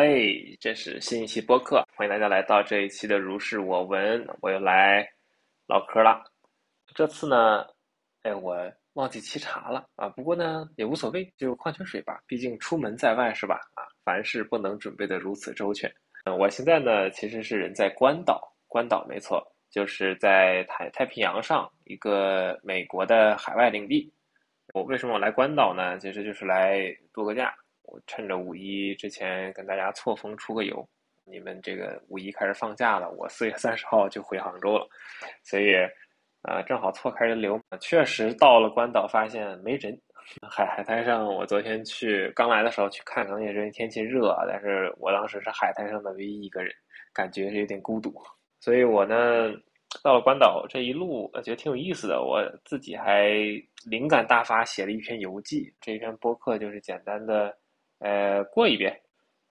[0.00, 5.06] 好嘞，这是新一期播客，欢迎大家来到这一期的如是我闻，我又来
[5.66, 6.24] 唠嗑了。
[6.94, 7.66] 这次呢，
[8.22, 8.56] 哎，我
[8.94, 13.60] 忘记沏茶了啊，不过呢也无所谓，就矿泉水吧，毕竟出门在外是吧？
[13.74, 15.92] 啊，凡事不能准备的如此周全。
[16.24, 24.10] 嗯，我现在呢其实是人在关岛，关岛没错，就是在太太平洋上一个美国的海外领地。
[24.72, 25.98] 我为什么我来关岛呢？
[25.98, 27.54] 其实就是来度个假。
[27.90, 30.88] 我趁着五一之前跟大家错峰出个游，
[31.24, 34.88] 你们这个五一开始放假了，我四月三十号就回杭州了，
[35.42, 35.74] 所以
[36.42, 37.60] 啊正好错开人流。
[37.80, 40.00] 确实到了关岛发现没人，
[40.48, 46.72] 海海滩上我昨天去刚来的时候去看，可能也是因为天气热啊，但是我当时是海滩上的唯一一个人，
[47.12, 48.14] 感觉是有点孤独。
[48.60, 49.52] 所以我呢
[50.04, 53.32] 到了关岛这一路，我觉得挺有意思的，我自己还
[53.84, 57.58] 灵感大发写了一篇游记，这一篇播客就是简单的。
[58.00, 58.98] 呃，过一遍，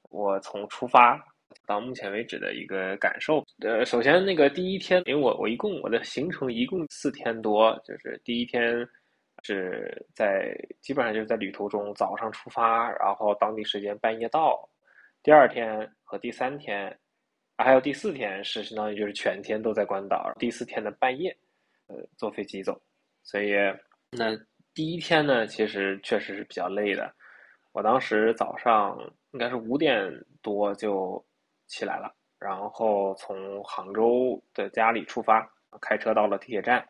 [0.10, 1.20] 我从出发
[1.66, 3.44] 到目前为止的一个感受。
[3.62, 8.88] 呃，首先那个第一天，因为我我一共我的行程一共四天多，就是第一天
[9.44, 14.68] 是在基本上就是在旅途中早上出发，然后当地时间半夜到。
[15.22, 16.98] 第二天和第三天，
[17.58, 20.34] 还有第四天是相当于就是全天都在关岛。
[20.40, 21.36] 第四天的半夜，
[21.88, 22.82] 呃，坐飞机走。
[23.22, 23.54] 所以
[24.12, 24.36] 那
[24.74, 27.14] 第一天呢，其实确实是比较累的。
[27.72, 28.98] 我当时早上
[29.32, 31.24] 应该是五点多就
[31.68, 35.48] 起来了，然后从杭州的家里出发，
[35.80, 36.88] 开车到了地铁站，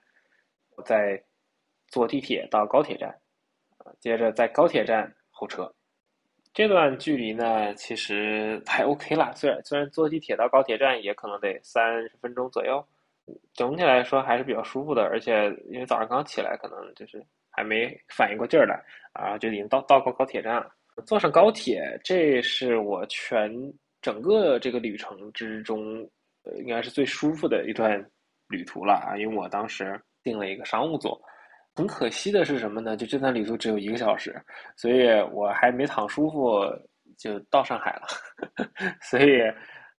[0.85, 1.22] 再
[1.88, 3.13] 坐地铁到高铁站，
[4.00, 5.73] 接着在高铁站候车。
[6.51, 9.31] 这段距离呢，其实还 OK 啦。
[9.35, 12.84] 虽然虽然坐地铁到高铁站也可能得三十分钟左右，
[13.53, 15.03] 整体来说还是比较舒服的。
[15.03, 17.23] 而且因为早上刚起来，可能就是
[17.59, 18.81] 还没反应过劲儿来，
[19.12, 20.72] 啊，就已经到到高高铁站了。
[21.06, 23.52] 坐上高铁，这是我全
[24.02, 26.09] 整个这个旅程之中，
[26.44, 28.02] 呃，应该是最舒服的一段
[28.47, 29.18] 旅途了啊！
[29.18, 31.22] 因为我当时订了一个商务座，
[31.75, 32.96] 很可惜的是什么呢？
[32.96, 34.41] 就这段旅途只有一个小时，
[34.78, 36.64] 所以我还没躺舒服
[37.18, 38.08] 就到上海了。
[39.03, 39.41] 所以，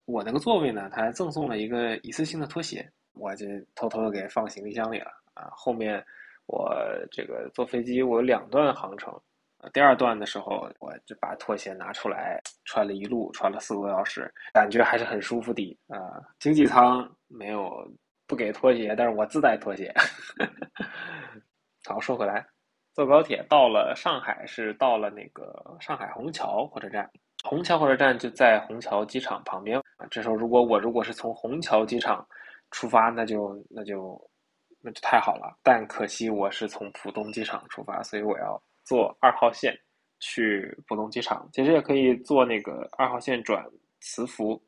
[0.06, 3.44] 我那个座位呢，他还赠送了一个一次性的拖鞋，我就
[3.74, 5.50] 偷偷的给放行李箱里了啊！
[5.52, 6.02] 后面
[6.50, 6.74] 我
[7.12, 9.16] 这个坐飞机，我有两段航程。
[9.72, 16.20] 第二段的时候，我就把拖鞋拿出来穿了一路，穿了四个多小时，感觉还是很舒服的啊。
[16.38, 17.70] 经济舱没有
[18.26, 19.94] 不给拖鞋，但是我自带拖鞋。
[21.86, 22.44] 好，说回来，
[22.94, 27.08] 坐高铁到了上海，是到了那个上海虹桥火车站。
[27.44, 29.80] 虹桥火车站就在虹桥机场旁边。
[30.10, 32.26] 这时候，如果我如果是从虹桥机场
[32.70, 34.18] 出发，那就那就
[34.80, 35.56] 那就太好了。
[35.62, 38.60] 但可惜我是从浦东机场出发，所以我要。
[38.82, 39.78] 坐二号线
[40.18, 43.64] 去浦东机场，其实也可以坐那个二号线转
[44.00, 44.60] 磁浮，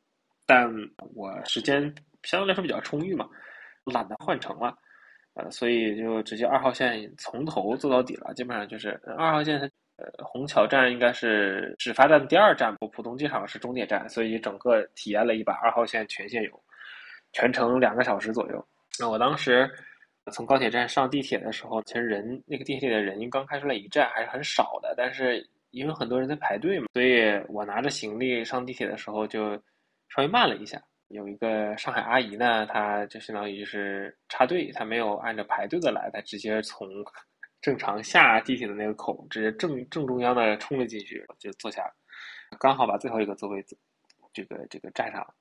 [0.47, 0.71] 但
[1.15, 1.93] 我时间
[2.23, 3.29] 相对来说比较充裕嘛，
[3.87, 4.79] 懒得换乘了，
[5.35, 8.33] 呃，所以就直接二号线从头坐到底了。
[8.35, 9.59] 基本上就是二号线，
[9.97, 16.63] 呃，虹桥站应该是始发站第二站，浦浦东机场是终点站，所以整个体验了一把二号线全线游，
[17.33, 18.65] 全程两个小时左右。
[19.01, 19.69] 那我当时。
[20.31, 24.95] 从高铁站上地铁的时候，其实人那个地铁的人，刚开出来一站还是很少的。
[24.97, 29.57] 但是因为很多人在排队嘛，所以我拿着行李上地铁的时候就
[30.09, 30.81] 稍微慢了一下。
[31.09, 36.89] 有一个上海阿姨呢，她就相当于是插队，她没有按照排队的来，她直接从
[37.61, 41.93] 正常下地铁的那个口，直接正正中央的冲了进去，就坐下了，
[42.59, 43.63] 刚好把最后一个座位
[44.33, 45.35] 这个这个占上了。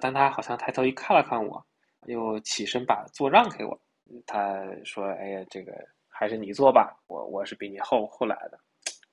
[0.00, 1.64] 但她好像抬头一看了看我，
[2.06, 3.80] 又起身把座让给我。
[4.26, 5.72] 他说：“哎呀，这个
[6.08, 8.58] 还是你做吧，我我是比你后后来的，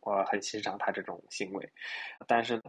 [0.01, 1.69] 我很欣赏他这种行为，
[2.27, 2.61] 但是呢，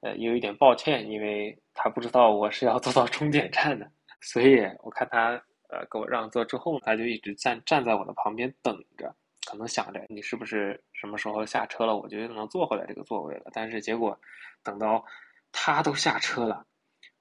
[0.00, 3.90] 呃，有一点抱歉，因为他不知道我是要坐到终点站的，
[4.20, 5.30] 所以我看他
[5.68, 9.14] 呃给我让座之后，他就一直站站在我的旁边等着，
[9.46, 13.50] 可能想着你是不是什么时候下车了，我就能坐回来这个座位了。
[13.52, 14.18] 但是结果
[14.62, 15.04] 等到
[15.50, 16.66] 他都下车了。”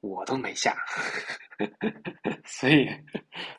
[0.02, 0.76] 我都没下，
[2.44, 2.90] 所以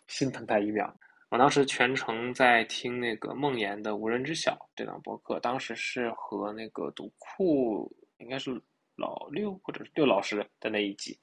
[0.06, 0.94] 心疼他一秒。
[1.30, 8.50] 我当时全程在听那个梦妍的《无人知晓》这档播客，当时是和那个读库应该是
[8.96, 11.18] 老六或者是六老师的那一集，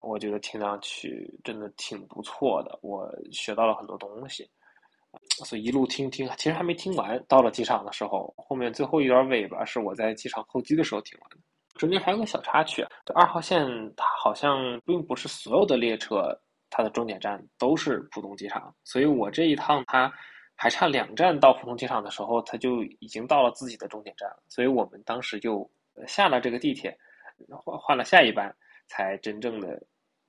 [0.00, 4.48] 我觉得听上去真的挺不错的，我学到了很多东西，
[5.44, 7.22] 所以一路听听，其实还没听完。
[7.28, 11.36] 到了机场的时候，后面最后一段尾巴是我在机场候机的时候听完的。
[11.80, 13.66] 中间还有个小插曲，这二号线
[13.96, 16.38] 它好像并不是所有的列车，
[16.68, 20.12] 它的终点站都是浦东机场，所以我这一趟它
[20.54, 25.68] 还差两站到浦东机场的时候，它就已经到了自己的终点站了，所以我们当时就
[26.06, 26.94] 下了这个地铁，
[27.48, 28.54] 换换了下一班，
[28.86, 29.82] 才真正的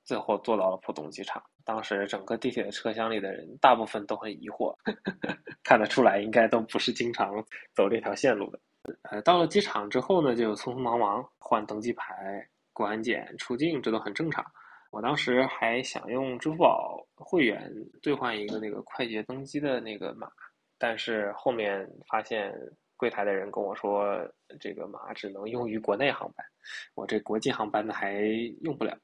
[0.05, 1.43] 最后坐到了浦东机场。
[1.65, 4.93] 当时整个地铁的车厢里的人，大部分都很疑惑，呵
[5.27, 7.29] 呵看得出来应该都不是经常
[7.75, 8.59] 走这条线路的。
[9.03, 14.43] 呃，到了机场之后呢，就匆匆忙忙换登机牌、过安检、出境，这都很正常。
[14.89, 20.29] 我当时还想用支付宝会员兑换一个那个快捷登机的那个码，
[20.77, 22.53] 但是后面发现
[22.97, 24.19] 柜台的人跟我说，
[24.59, 26.45] 这个码只能用于国内航班，
[26.95, 28.21] 我这国际航班的还
[28.63, 28.97] 用不了。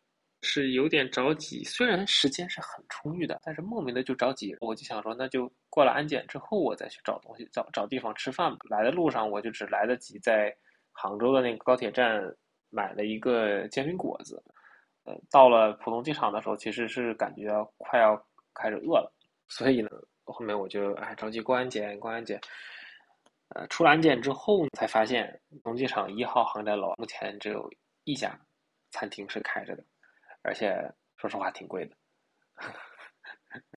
[0.50, 4.56] 是有点着急，虽然时间是很充裕的，但是莫名的就着急。
[4.62, 8.60] 我就想说，那就过了安检之后，我再去找东西，找找地方吃饭吧。
[8.70, 10.56] 来的路上，我就只来得及在
[10.94, 12.24] 杭州的那个高铁站
[12.70, 14.42] 买了一个煎饼果子。
[15.04, 18.16] 呃，到了浦东机场的时候，其实是感觉快要
[18.54, 19.12] 开始饿了，
[19.50, 19.90] 所以呢，
[20.24, 22.40] 后面我就哎着急过安检，过安检。
[23.50, 27.70] 呃，出了安检之后，才发现浦东机场一号航站楼目前只有
[28.06, 28.38] 一家
[28.92, 29.84] 餐厅是开着的。
[30.48, 30.82] 而且
[31.18, 31.96] 说实话挺贵的，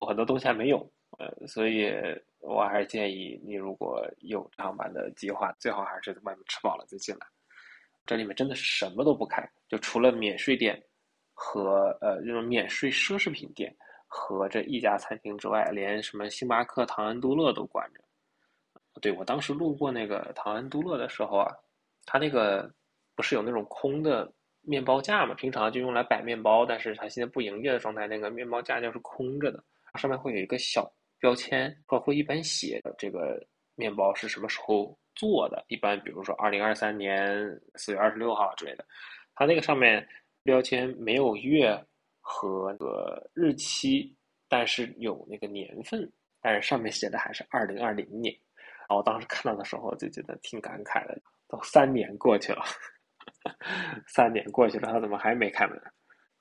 [0.00, 0.78] 我很多东西还没有，
[1.18, 1.90] 呃，所以
[2.38, 7.26] 我还是建议你如果有航班的计划，最好还是在外面吃饱了再进来。
[8.06, 10.80] 这里面真的是什么都不开，就除了免税店
[11.34, 13.76] 和呃这种免税奢侈品店
[14.06, 18.00] 和这一家餐厅之外，连什么星巴克、唐恩都乐都关着。
[19.00, 21.52] 对我当时路过那个唐恩都乐的时候啊，
[22.06, 22.72] 它那个
[23.16, 24.32] 不是有那种空的。
[24.62, 29.62] 面包架嘛，平常就用来摆面包，但是它现在不营业的状态，那个面包架就是空着的，
[29.94, 33.42] 上面会有一个小标签，或会一般写的这个
[33.74, 38.84] 面包是什么时候做的，一般比如说二零二三年四月二十六号之类的，
[39.34, 40.06] 它那个上面
[40.42, 41.76] 标签没有月
[42.20, 44.14] 和个日期，
[44.48, 46.10] 但是有那个年份，
[46.40, 48.34] 但是上面写的还是二零二零年，
[48.88, 52.62] 然后当时看到的时候就觉得挺感慨的，都三年过去了。
[54.06, 55.80] 三年过去了，他怎么还没开门？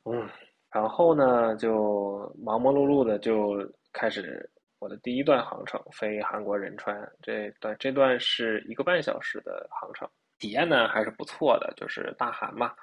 [0.06, 0.28] 嗯，
[0.72, 3.58] 然后呢，就忙忙碌碌的就
[3.94, 4.50] 开始
[4.80, 6.96] 我的第一段航程，飞韩国仁川。
[7.22, 10.10] 这段这段是一个半小时的航程，
[10.40, 12.74] 体验呢还是不错的，就是大韩嘛。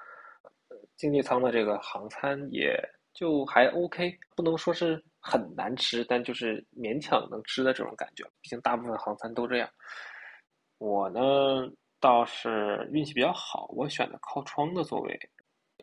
[0.96, 2.78] 经济舱的这个航餐也
[3.12, 8.24] 就还 OK，不能说是很难吃，但就是勉强能吃的这种感觉。
[8.40, 9.68] 毕竟大部分航餐都这样。
[10.78, 11.70] 我呢。
[12.00, 15.18] 倒是运气比较好，我选的靠窗的座位，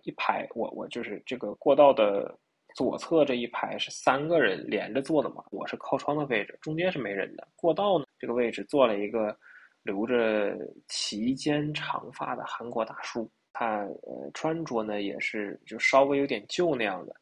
[0.03, 2.37] 一排我我就是这个过道的
[2.75, 7.47] 左侧这一排是三个人连着坐的嘛，我是靠窗的位置，中间是没人的。
[7.55, 9.37] 过道呢这个位置坐了一个
[9.83, 10.57] 留着
[10.87, 17.13] 齐肩长发的韩国大叔，他呃穿着呢也是就稍微有点旧那样的，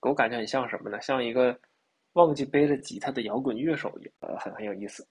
[0.00, 1.00] 给我感觉很像什么呢？
[1.00, 1.58] 像一个
[2.14, 5.06] 忘记背着吉他的摇滚乐手一样，呃很很有意思。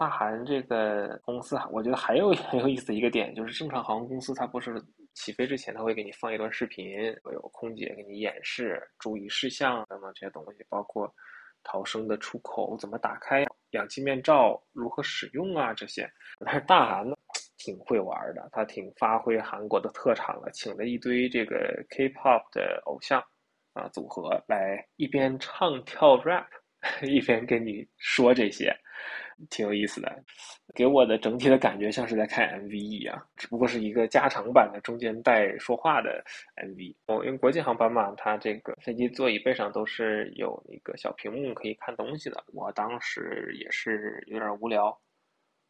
[0.00, 11.14] 大韩这个公司，我觉得还有 很有意思的一个点，就是正常航空公司它不是起飞之前，它会给你放一段视频，会有空姐给你演示注意事项等等这些东西，包括
[11.62, 16.10] 逃生的出口怎么打开、氧气面罩如何使用啊这些。
[16.46, 17.14] 但是大韩呢，
[17.58, 23.22] 挺会玩的，他挺发挥韩国的特长的，请了一堆这个 K-pop 的偶像
[23.74, 26.46] 啊组合来一边唱跳 rap，
[27.06, 28.74] 一边跟你说这些。
[29.48, 30.24] 挺有意思的，
[30.74, 36.22] 给我的整体的感觉像是在看 MV 一样，只不过是一个加长版的中间带说话的
[36.56, 36.94] MV。
[37.06, 42.44] 哦，因为国际航班嘛，它这个飞机座椅背上都是有那个小屏幕可以看东西的。
[42.52, 44.96] 我当时也是有点无聊，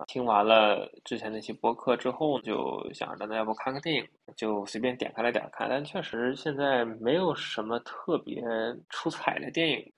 [0.06, 5.68] 听完了之前那期播客之后，就想着那要不看个电影，就随便点开了点看。
[5.68, 8.42] 但确实现在没有什么特别
[8.88, 9.92] 出彩的电影，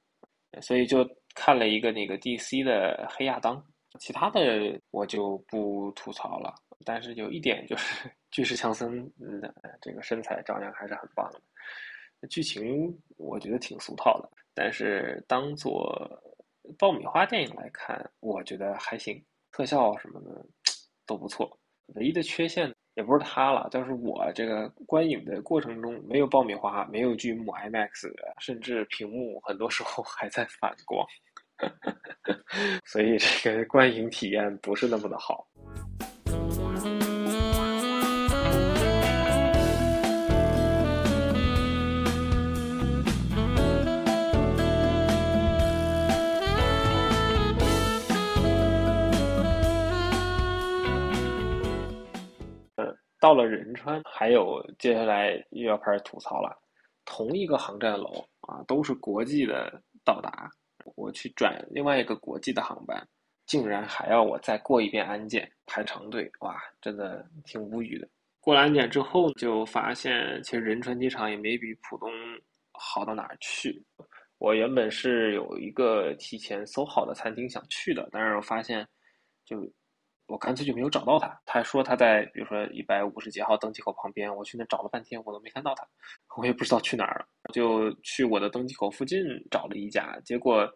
[0.61, 1.09] 所以就。
[1.35, 3.65] 看了一个那个 DC 的黑亚当，
[3.99, 6.55] 其他的我就不吐槽了。
[6.85, 9.41] 但是有一点就是 巨石强森，嗯，
[9.81, 11.41] 这个身材照样还是很棒的。
[12.29, 16.23] 剧情我觉得挺俗套的，但是当做
[16.79, 20.45] 爆米花电影来看，我觉得还行，特效什么的
[21.07, 21.59] 都不错。
[21.95, 22.71] 唯一的缺陷。
[22.95, 31.07] 也不是他了，就是我这个观影的过程中没有爆米花，没有巨幕 IMAX，甚至屏幕很多时候 还在反光，
[32.85, 35.47] 所以这个观影体验不是那么的好。
[53.23, 56.61] 到了仁川，还有接下来又要开始吐槽了。
[57.05, 60.51] 同一个航站楼啊，都是国际的到达，
[60.97, 63.01] 我去转另外一个国际的航班，
[63.47, 68.09] 竟然还要我再过一遍安检，排长队，哇，真的挺无语的。
[68.41, 72.11] 过了安检之后，就发现其实仁川机场也没比浦东
[72.73, 73.81] 好到哪儿去。
[74.39, 78.85] 我原本是有一个提前搜好的餐厅想去的，但是我发现，
[79.45, 79.65] 就
[80.27, 81.41] 我干脆就没有找到他。
[81.45, 85.87] 他说他在比如说一百五十几号登机口旁边，我去那找了半天，我都没看到他，
[86.37, 87.27] 我也不知道去哪儿了。
[87.53, 90.67] 就去我的登机口附近找了一家，结果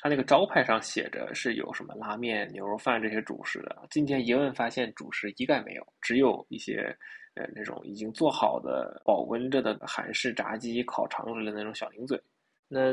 [0.00, 3.86] 他那个招牌上写着是有什么拉面、牛肉饭这些主食的。
[3.90, 6.96] 今天一问发现主食一概没有，只有一些
[7.34, 12.20] 呃那种已经做好的保温着的韩式炸鸡、烤肠之类的那种小零嘴。
[12.68, 12.92] 那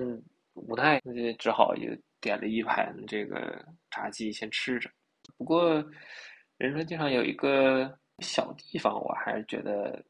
[0.54, 4.90] 无奈，那就只好也点了一盘这个炸鸡先吃着。
[5.38, 5.84] 不过
[6.58, 10.04] 仁川机场有一个小地方，我还是觉得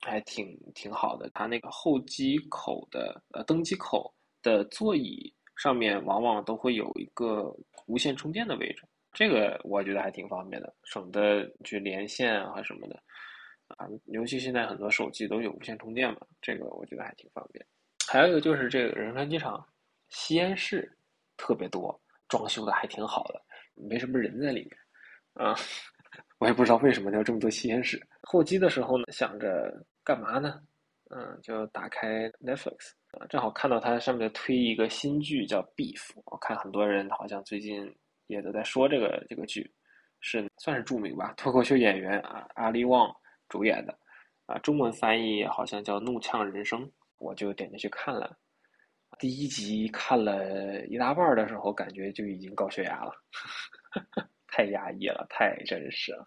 [0.00, 1.30] 还挺挺好的。
[1.34, 4.12] 它那个候机口的呃登机口
[4.42, 7.54] 的座椅上面，往往都会有一个
[7.86, 13.02] 无线充电的位置，这个我觉得还挺方便的，省得去连线啊什么的
[13.68, 13.86] 啊。
[14.06, 17.64] 尤其现在很多手机都有无线充电嘛，这个我觉得还挺方便。
[18.08, 19.62] 还有一个就是这个仁川机场
[20.08, 20.90] 吸烟室
[21.36, 23.42] 特别多，装修的还挺好的，
[23.88, 25.54] 没什么人在里面，啊，
[26.38, 28.00] 我也不知道为什么要这么多吸烟室。
[28.22, 30.60] 候机的时候呢，想着干嘛呢？
[31.10, 37.92] 嗯，就打开 Netflix，啊，正好看到它上面推一个新剧叫《Beef》，我看很多人好像最近
[38.28, 39.68] 也都在说这个这个剧，
[40.20, 43.12] 是算是著名吧，脱口秀演员啊阿里旺
[43.48, 43.98] 主演的，
[44.46, 46.86] 啊，中文翻译好像叫《怒呛人生》。
[47.18, 48.34] 我就点进去看了，
[49.20, 53.12] 第一集看了一大半的时候，感觉就已经高血压了，
[54.48, 56.26] 太压抑了，太真实了。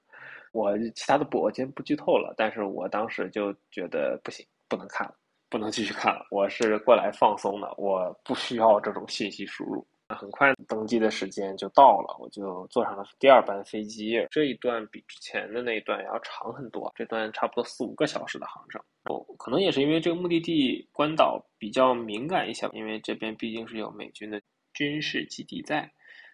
[0.52, 5.16] 我其他的不，我今天不剧透了，但是我当时就觉得不行，不能看了，
[5.50, 6.28] 不能继续看了。
[6.30, 9.86] 我是过来放松的，我不需要这种信息输入。
[10.10, 14.28] 很快登机的时间就到了，我就坐上了第二班飞机。
[14.30, 18.82] 这一段比之前的那一段要长很多，这段差不多四五个小时的航程。
[19.06, 24.42] 哦，可能也是因为这个目的地关岛比较敏感一些，因为这边毕竟是有美军的
[24.74, 25.92] 军事基地在，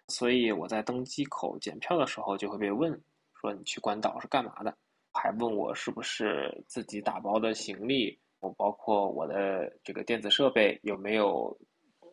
[0.08, 3.00] 所以我在登机口检票的时候就会被问
[3.40, 4.76] 说你去关岛是干嘛的，
[5.12, 11.56] 还问我是不是自己打包的行李，我包括我的这个电子设备有没有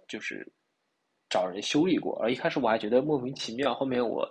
[0.07, 0.49] 就是。
[1.29, 3.73] 找人修理过，而一开始我还觉得莫名其妙。
[3.73, 4.27] 后面我，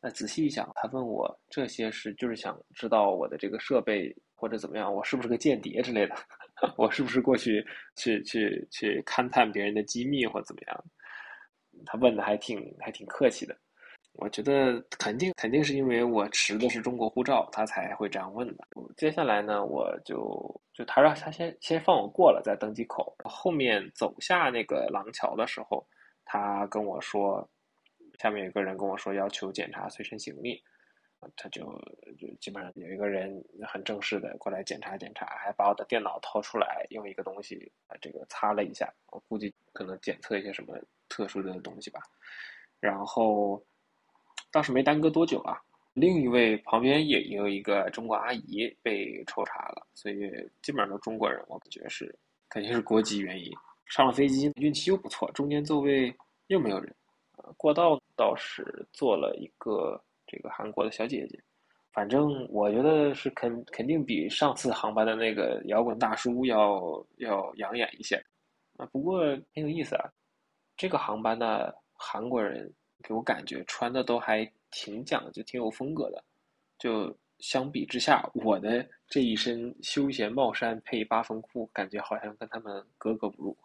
[0.00, 6.14] 呃，仔细一想，他问我这些是就是想知道我的这个设备或者怎么样，我是不是个间谍之类的，
[6.78, 7.64] 我是不是过去
[7.96, 10.84] 去去去勘探别人的机密或怎么样？
[11.86, 13.56] 他问的还挺还挺客气的。
[14.14, 18.64] 我觉得肯定肯定是因为我持的是中国护照，他才会这样问的。
[18.96, 25.86] 接下来呢，我就就他让他先先放我过了，在登机口后面走下那个廊桥的时候。
[26.30, 27.48] 他跟我说，
[28.18, 30.62] 下面有个人跟我说要求检查随身行李，
[31.34, 31.64] 他就
[32.18, 42.02] 就基本上有一个人很正式的过来检查检查，还把我的电脑掏出来，用一个东西这个擦了一下，我估计可能检测一些什么特殊的东西吧。
[42.78, 43.64] 然后
[44.52, 45.58] 倒是没耽搁多久啊，
[45.94, 50.30] 另一位旁边也有一个中国阿姨被抽查了，所以
[50.60, 52.14] 基本上都中国人，我感觉是
[52.50, 53.50] 肯定是国籍原因。
[53.88, 56.14] 上了飞机，运气又不错，中间座位
[56.46, 56.94] 又没有人，
[57.56, 61.42] 过道倒是坐了一个这个韩国的小姐姐，
[61.92, 68.16] 反正我觉得是肯肯定比上次航班的那个摇滚大叔要要养眼一些，
[68.76, 69.20] 啊，不过
[69.54, 70.10] 很有意思啊，
[70.76, 76.22] 这个航班的韩国人给我感觉穿的都还挺讲究，挺有风格的，
[76.78, 77.16] 就。
[77.38, 83.56] 相比之下，我的这一身休闲帽衫配八分裤，感觉好像跟他们格格不入。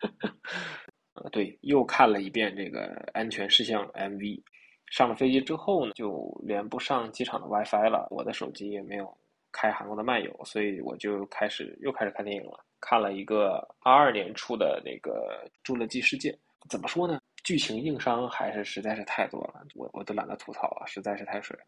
[1.14, 4.40] 呃，对，又看了一遍这个安全事项 MV。
[4.86, 9.14] 上了飞机之后呢，就连不上机场的 WiFi 了，我的手机也没有
[9.52, 12.64] 开韩国的漫游，所以我就开始又开始看电影了。
[12.80, 16.30] 看了一个二二年出的那个《侏罗纪世界》，
[16.70, 17.20] 怎么说呢？
[17.44, 21.64] 剧情硬伤还是实在是太多了，我我都懒得吐槽了，实在是太水了。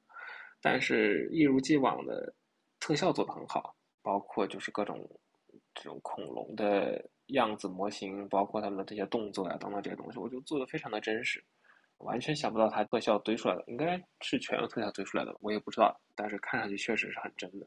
[0.61, 2.33] 但是，一如既往的
[2.79, 5.09] 特效做得很好，包括就是各种
[5.75, 11.43] 这种恐龙的样子模型，包括他们的这些动作呀等等这些东西，我就做的非常的真实，
[11.99, 17.67] 完全想不到它特效堆出来的，应该是全用特效堆出来的，我也不知道，但是看上去确实是很真的。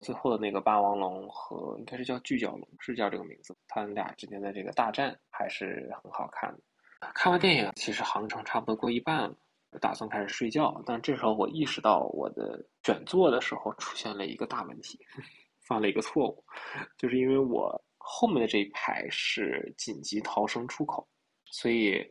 [0.00, 6.60] 最后的那个霸王龙和应该是叫巨角龙，是叫这个名字，他们俩之间的这个大战还是很好看的。
[7.14, 9.34] 看完电影，其实航程差不多过一半了。
[9.80, 14.98] 打算开始睡觉，但这时候我意识到我的选座的时候出现了一个大问题，
[15.66, 16.44] 犯了一个错误，
[16.96, 21.06] 就是因为我后面的这一排是紧急逃生出口，
[21.46, 22.02] 所以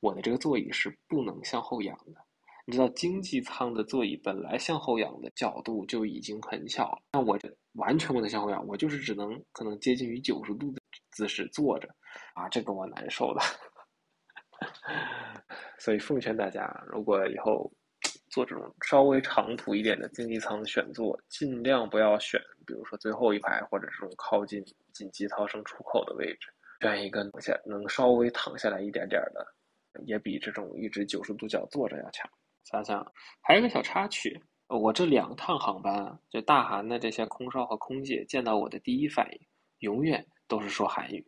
[0.00, 2.20] 我的这个座椅是不能向后仰的。
[2.66, 10.80] 你知道经济舱的座椅本来向后仰的角度就已经很小了，那我这完全不能向后仰，我就是只能可能接近于九十度的
[11.10, 11.88] 姿势坐着，
[12.34, 13.40] 啊，这个我难受的。
[15.78, 17.70] 所以奉劝大家，如果以后
[18.28, 24.62] 做这种稍微长途一点的经济舱选座，尽量不要选，比如说最后一排或者这种靠近
[24.92, 26.48] 紧急逃生出口的位置，
[26.80, 29.46] 选一个能下能稍微躺下来一点点的，
[30.06, 32.30] 也比这种一直九十度角坐着要强。
[32.64, 33.04] 想想
[33.40, 39.40] 还有个小插曲，我这两趟航班，就大韩的这些空少和空姐见到我的第一反应，
[39.80, 41.26] 永远都是说韩语。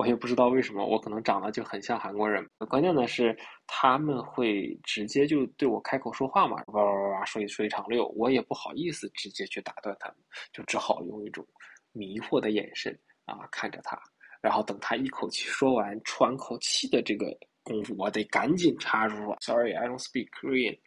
[0.00, 2.42] 我也不知道为什么，我可能长得就很像韩国人。
[2.68, 10.16] 关键的是，他们会直接就对我开口说话嘛，哇哇哇说一说一长溜，我也不好意思直接去打断他们，
[10.52, 11.46] 就只好用一种
[11.92, 14.00] 迷惑的眼神啊看着他，
[14.40, 17.26] 然后等他一口气说完，喘口气的这个。
[17.62, 20.78] 功夫我得赶紧插入，Sorry, I don't speak Korean。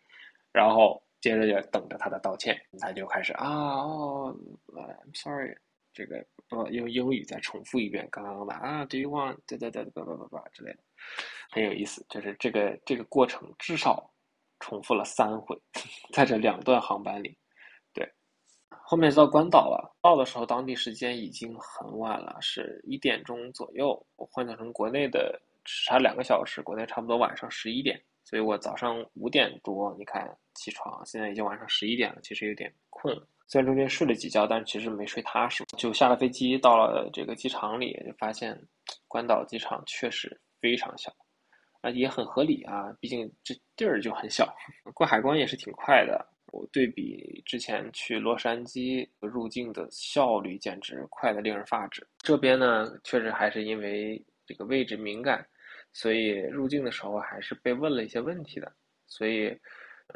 [0.52, 4.36] 然后接着就等着他的道歉，他就开始啊哦
[4.74, 5.56] ，I'm sorry，
[5.94, 6.18] 这个
[6.50, 9.38] 呃用英语再重复一遍刚刚的啊，Do you want？
[9.48, 10.80] 对对对，叭叭叭叭之类的，
[11.52, 12.06] 很有意思。
[12.10, 14.12] 就是这个这个过程至少
[14.60, 15.58] 重复了三回，
[16.12, 17.38] 在这两段航班里。
[17.94, 18.12] 对，
[18.70, 24.06] 后面就到关岛了，到的时候当地时间已经很晚了，是一点钟左右。
[24.16, 25.42] 我换算成国内的。
[25.66, 30.26] 只差两个小时，国内差不多晚上十一点，所以我早上五点多，你看
[30.56, 33.28] 起床，现在已经晚上十一点了，其实有点困了。
[33.48, 35.66] 虽然中间睡了几觉，但是其实没睡踏实。
[35.78, 38.60] 就下了飞机，到了这个机场里，就发现
[39.08, 41.14] 关岛机场确实非常小，
[41.82, 44.52] 啊，也很合理啊，毕竟这地儿就很小。
[44.94, 52.08] 过海关也是挺快的，我对比之前去洛杉矶入境的效率，简直快的令人发指。
[52.20, 55.46] 这边呢，确实还是因为这个位置敏感。
[55.94, 58.72] 所以入境的时候还是被问了一些问题的。
[59.08, 59.56] 所以，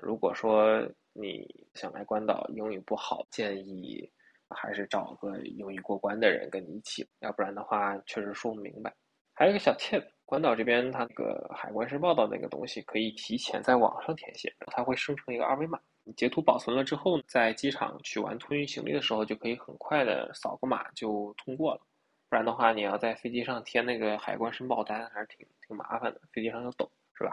[0.04, 0.82] 如果说
[1.14, 4.10] 你想来关岛，英语不好，建议
[4.50, 8.94] 还是找个英语过关的人跟你一起，要不然的话确实说不明白。
[9.34, 21.82] 还有一个小 tip，关岛这边它那个海关申报的那个东西可以提前在网上填写，它会生成一个二维码，你截图保存了之后，在机场取完托运行李的时候，就可以很快的扫个码就通过了。
[22.30, 26.22] 不然的话，你要在飞机上填那个海关申报单，还是挺挺麻烦的。
[26.34, 27.32] 飞机上要抖，是吧？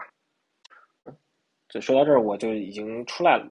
[1.03, 1.17] 嗯，
[1.67, 3.49] 就说到这儿，我就已经出来了。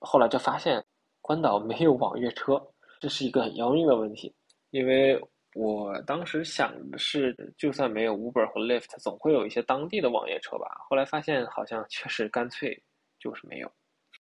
[0.00, 0.84] 后来就发现
[1.20, 2.60] 关岛没有网约车，
[3.00, 4.34] 这是一个很要命的问题。
[4.70, 5.18] 因为
[5.54, 10.66] 我当时想的是，就算没有 Uber 和 Lyft，总会有一些当地的网约车吧。
[10.88, 12.82] 后来发现好像确实干脆
[13.18, 13.72] 就是没有。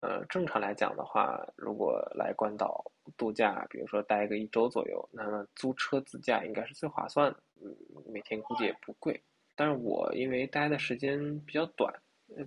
[0.00, 2.84] 呃，正常来讲的话，如果来关岛
[3.16, 7.38] 度假，比如说待个一周左右，那么租车自驾应该是最划算的。
[7.62, 7.74] 嗯，
[8.12, 9.20] 每天估计也不贵。
[9.54, 11.92] 但是我因为待的时间比较短，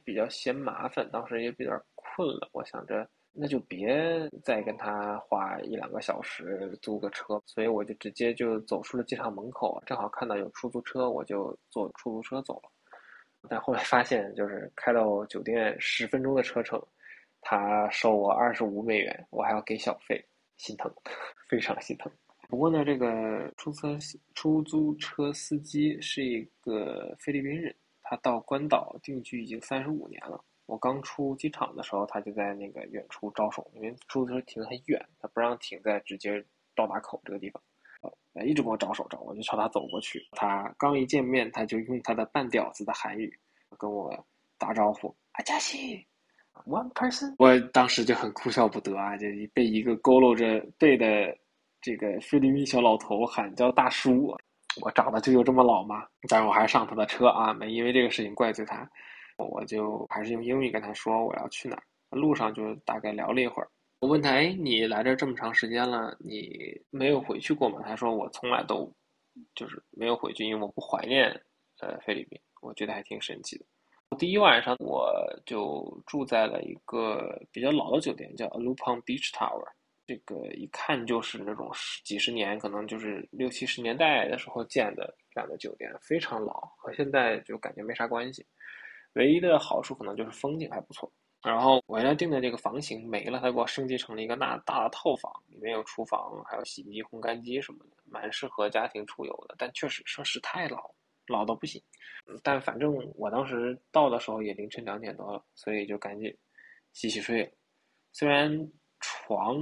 [0.06, 12.70] 比较嫌麻烦，当时也有点困了，我想着那就别再跟他花一两个小时租个车，所以我就直接就走出了机场门口，正好看到有出租车，我就坐出租车走了。
[13.50, 16.80] 但后来发现，就是开到酒店十分钟的车程。
[17.42, 20.24] 他收我二十五美元，我还要给小费，
[20.58, 20.92] 心疼，
[21.50, 22.12] 非常心疼。
[22.48, 23.98] 不过呢，这个出租车
[24.34, 30.44] 出租车司机是一个菲律宾人，他到关岛定居已经三十五年了。
[30.66, 36.44] 我刚出机场的时候，他就在那个远处招手，因为出租车停得很远，他不让停在直接
[36.76, 37.62] 到达口这个地方，
[38.34, 40.28] 呃，一直给我招手招，我就朝他走过去。
[40.32, 43.32] 他刚一见面，他就用他的半屌子的韩语
[43.78, 44.26] 跟我
[44.58, 46.06] 打招呼：“阿加西。”
[46.66, 51.36] One person，我当时就很哭笑不得啊，就被一个佝偻着背的
[51.82, 54.36] 这个菲律宾小老头喊叫大叔，
[54.82, 56.06] 我长得就有这么老吗？
[56.28, 58.88] 但是我还是上他的车啊，没因为这个事情怪罪他，
[59.38, 61.84] 我就还是用英语跟他说我要去哪儿。
[62.12, 63.70] 路上就大概聊了一会儿，
[64.00, 67.80] 我问他，哎，你来这这么长时间了，你没有回去过吗？
[67.86, 68.92] 他说我从来都
[69.56, 71.30] 就是没有回去，因为我不怀念
[71.80, 73.66] 呃菲律宾，我觉得还挺神奇的。
[74.18, 75.14] 第一晚上我
[75.46, 79.68] 就住在了一个比较老的酒店，叫 Alupan Beach Tower。
[80.06, 88.46] 这个一看就是那种十几十年，可能就是六七十年代的时候建的这样的酒店，非常老，和现在就感觉没啥关系。
[89.14, 91.10] 唯一的好处可能就是风景还不错。
[91.44, 99.56] 然后我原来订的这个房型没了，他给我升级成了一个那大的套房，里面有厨房，还有洗衣机、烘干机什么的，蛮适合家庭出游的。
[99.58, 100.92] 但确实设施太老。
[101.32, 101.82] 老到不行，
[102.44, 106.36] 但反正我当时到的时候也凌晨两点多了，所以就赶紧
[106.94, 107.52] 洗洗睡了。
[108.12, 108.52] 虽然
[109.00, 109.58] 床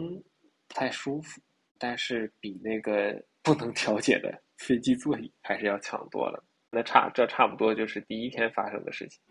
[0.68, 1.42] 不太舒服，
[1.78, 6.44] 但是比那个 不能调节的飞机座椅还是要强多了。
[6.70, 9.22] 那差这差不多就是第一天发生的事情。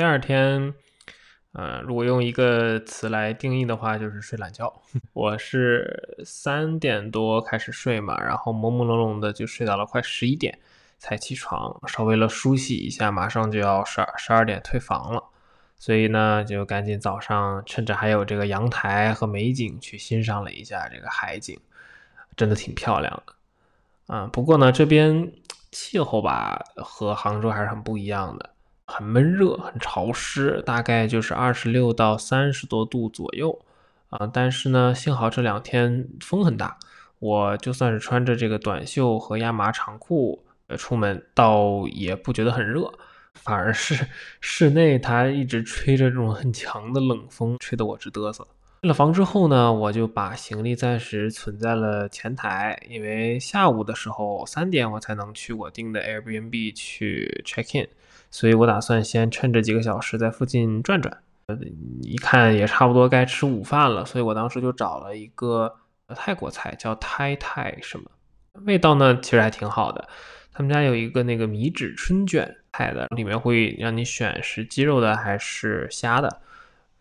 [0.00, 0.72] 第二天，
[1.52, 4.80] 呃，如果用一个词来定义的话，就是睡懒觉。
[5.12, 10.58] 我是三点多开始睡嘛，然后朦朦胧胧的就睡到了快十一点
[10.96, 15.22] 才起床，稍微了梳洗一下，马上就要十二十二点退房了，
[15.76, 21.60] 所以呢，就赶紧早上趁着还有这个阳台和美景去欣赏了一下这个海景，
[22.34, 23.34] 真的挺漂亮的。
[24.06, 25.30] 啊，不过呢，这边
[25.70, 28.48] 气候吧和杭州还是很不一样的。
[28.90, 33.56] 很闷热，很潮湿，大概就是二十六到三十多度左右
[34.08, 34.26] 啊。
[34.26, 36.76] 但是呢，幸好这两天风很大，
[37.20, 40.44] 我就算是穿着这个短袖和亚麻长裤
[40.76, 42.92] 出门，倒也不觉得很热，
[43.34, 44.06] 反而是
[44.40, 48.46] 室内它一直吹着这种很强的冷风，吹得我直嘚瑟。
[48.82, 57.86] 进了房之后呢，我就把行李暂时存在了前台，因为下午的时候三点我才能去我订的 Airbnb 去 check in。
[58.30, 61.58] 所以我打算先趁这几个小时在附近转转，呃，
[62.00, 65.74] 一看也差不多该吃午饭了，所以我当时就找了一个
[66.14, 68.04] 泰国菜，叫泰泰什么，
[68.66, 70.08] 味道呢其实还挺好的。
[70.52, 76.28] 他们家有一个那个米脂春卷菜的，里面会让你选是鸡肉的还是虾的，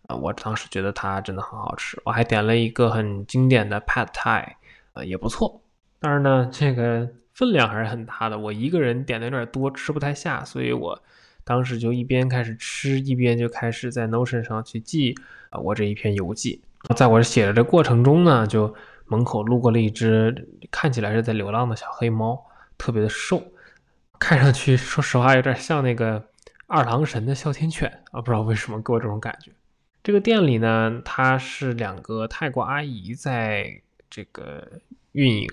[0.07, 2.01] 啊，我当时觉得它真的很好吃。
[2.05, 4.45] 我还点了一个很经典的 Pad Thai，
[4.93, 5.61] 呃，也不错。
[5.99, 10.99] 当然呢，这个分量还是很大的，我一个人点的有点多，吃不太下，所以我。
[11.49, 15.15] 当时就一边开始吃，一边就开始在 Notion 上去记
[15.49, 16.61] 啊我这一篇游记。
[16.95, 18.71] 在我写的这过程中呢，就
[19.07, 22.39] 门口路过了一只看起来是在流浪的小黑猫，
[22.77, 23.41] 特别的瘦，
[24.19, 26.23] 看上去说实话有点像那个
[26.67, 29.51] 二郎神的哮天犬啊，不知道为什么给我这种感觉。
[30.03, 34.67] 这个店里呢，它是两个泰国阿姨在这个
[35.13, 35.49] 运营，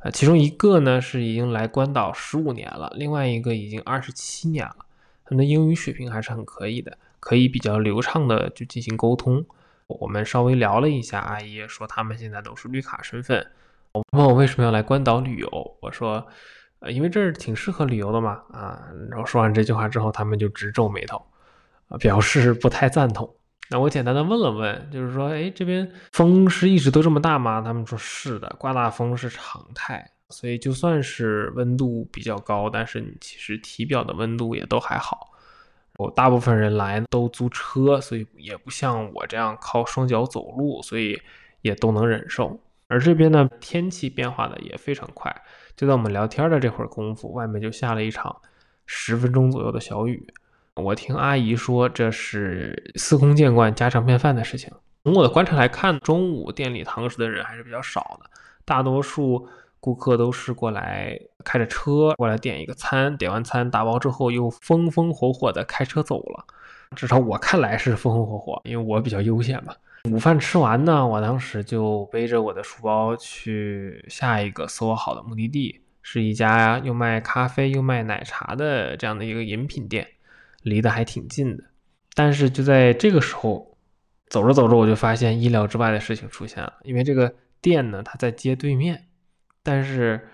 [0.00, 4.84] 呃，其中一个呢是已经来关岛十五年了，另外一个已经二十七年了。
[5.28, 9.44] 他们的英语水平还是很可以的，可以比较流畅的就进行沟通。
[9.86, 13.46] 我们稍微聊了一下，阿姨说他们现在都是绿卡身份。
[13.92, 16.26] 我问我为什么要来关岛旅游，我说，
[16.78, 18.40] 呃，因为这儿挺适合旅游的嘛。
[18.52, 21.22] 啊，然后说完这句话之后，他们就直皱眉头，
[21.88, 23.30] 啊，表示不太赞同。
[23.68, 27.60] 那我简单的问了问，就是说，哎，这边风是一直都这么大吗？
[27.60, 30.10] 他们说是的，刮大风是常态。
[30.30, 35.32] 所以就算是温度比较高，但是你其实体表的温度也都还好。
[35.96, 41.20] 我大部分人来都租车，所以也不像我这样靠双脚走路，所以
[41.62, 42.60] 也都能忍受。
[42.88, 45.34] 而这边呢，天气变化的也非常快，
[45.74, 48.40] 就在我们聊天的这会儿功夫，外面就下了一场
[48.86, 50.26] 十分钟左右的小雨。
[50.74, 54.70] 我听阿姨说，这是司空见惯、家常便饭的事情。
[55.04, 58.30] 从我的观察来看，中午店里堂食的人还是比较少的，
[58.64, 59.48] 大多数。
[59.80, 66.44] 顾客都是过来开着车过来点一个餐，点完餐打包之后又风风火火的开车走了，
[66.96, 69.74] 至少我看来是风风火火，因为我比较悠闲嘛。
[70.10, 80.06] 午饭吃完呢，我当时就背着我的书包去下一个搜好的目的地，是一家又卖咖啡又卖奶茶的这样的一个饮品店，
[80.62, 81.64] 离得还挺近的。
[82.14, 83.76] 但是就在这个时候，
[84.28, 89.07] 走着走着我就发现意料之外的事情出现了，因为这个店呢，它在街对面。
[89.68, 90.26] 但是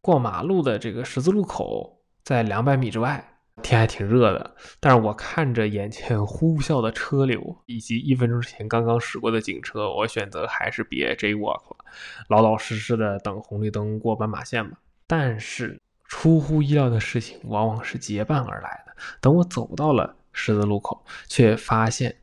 [0.00, 3.24] 过马路的这个十字路口在两百米之外，
[3.62, 4.56] 天还挺热的。
[4.80, 11.84] 但是我看着眼前呼啸的车流，以及一分钟之前刚刚驶过的警车，我选择还是别 J walk 了，
[12.28, 14.76] 老老实实的等红绿灯过斑马线吧。
[15.06, 18.92] 但是出乎意料的事情往往是结伴而来的。
[19.20, 22.16] 等我走到了十字路口，却发现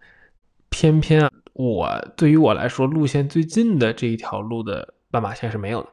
[0.67, 5.87] 偏偏我对于我来说路线最近的这一条路的斑马线是没有的。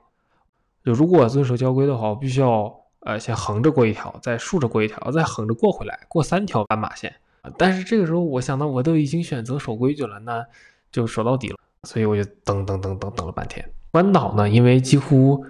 [0.88, 7.14] 就如果遵守交规的话，我必须要呃先横着过一条，再竖着过一条，再横着过回来，过三条斑马线。
[7.58, 10.42] 但是这个时候，我想到我都已经选择守规矩了，那
[10.90, 11.58] 就守到底了。
[11.82, 13.62] 所以我就等等等等等了半天。
[13.90, 15.44] 关岛呢，因为几乎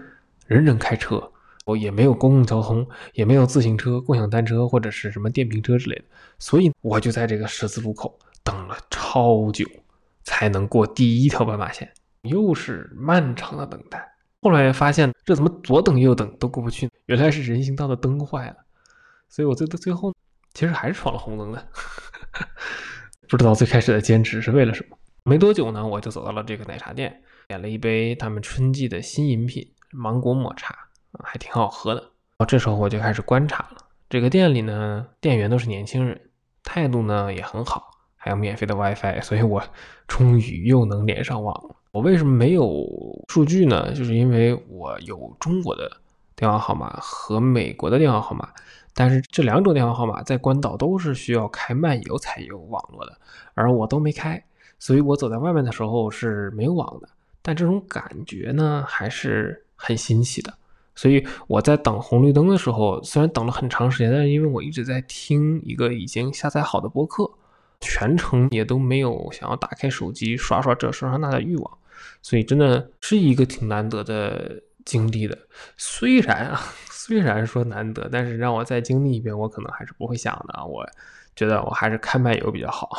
[0.48, 1.30] 人人开车，
[1.64, 6.04] 我也没有公共交通，也没有自行车、共享单车或者是什么电瓶车之类的，
[6.40, 9.64] 所以我就在这个十字路口等了超久，
[10.24, 11.88] 才能过第一条斑马线，
[12.22, 14.04] 又是漫长的等待。
[14.48, 16.90] 后来发现这怎么左等右等都过不去？
[17.04, 18.56] 原来是人行道的灯坏了，
[19.28, 20.14] 所以我最最后
[20.54, 21.68] 其实还是闯了红灯的。
[23.28, 24.96] 不知道最开始的坚持是为了什么。
[25.22, 30.74] 没多久呢，我就走到了这个奶茶店，点了一杯他们春季的新饮品芒果抹茶，
[31.22, 32.02] 还挺好喝的。
[32.46, 36.18] 这时候我就开始观察了，这个店里呢，店员都是年轻人，
[36.62, 39.62] 态度呢也很好，还有免费的 WiFi，所以我
[40.06, 41.76] 终于又能连上网了。
[41.90, 42.86] 我为什么没有
[43.28, 43.92] 数据呢？
[43.92, 45.90] 就是因为我有中国的
[46.36, 48.48] 电话号码和美国的电话号码，
[48.94, 53.18] 但是这两种电话号码在关岛都是需要开漫游才有网络的，
[53.54, 54.42] 而我都没开，
[54.78, 57.08] 所以我走在外面的时候是没有网的。
[57.40, 60.52] 但这种感觉呢，还是很新奇的。
[60.94, 67.30] 所以我在等红绿灯的时候，虽然等了很长时间，但是因为我一直在听一个已经下载好的播客，
[67.80, 71.78] 全程也都没有想要打开手机刷刷这刷刷那的欲望，
[72.22, 75.36] 所以真的是一个挺难得的经历的。
[75.76, 76.60] 虽然啊，
[76.90, 80.64] 虽然说难得，但是让我再经历一遍，我可能还是不会想的。
[80.64, 80.86] 我
[81.34, 82.90] 觉得我还是看漫游比较好。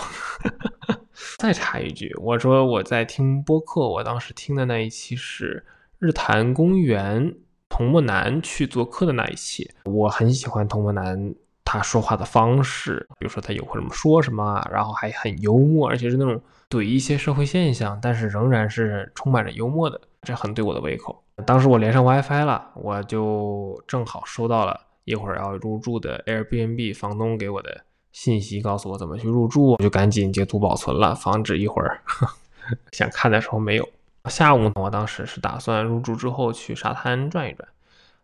[1.37, 5.65] 再插一句，我说我在听播客，我当时听的那一期是
[5.99, 7.35] 日坛公园。
[7.71, 11.35] 童漠南去做客的那一期，我很喜欢童漠南
[11.71, 21.23] 他说话的方式，比如说他有什么说什么，然后还很幽默，而且是那种怼一些社会现象，但是仍然是充满着幽默的，这很对我的胃口。
[21.45, 32.01] 当时我连上 WiFi 了，我就正好收到了一会儿要入住的 Airbnb 房东给我的信息，告诉我怎么去入住，我就赶紧截图保存了，防止一会儿
[32.93, 33.88] 想看的时候没有。
[34.27, 37.69] 下午呢，我当时是打算入住之后去沙滩转一转，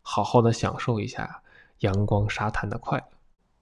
[0.01, 1.41] 好好的享受一下
[1.81, 3.05] 阳光沙滩的快乐。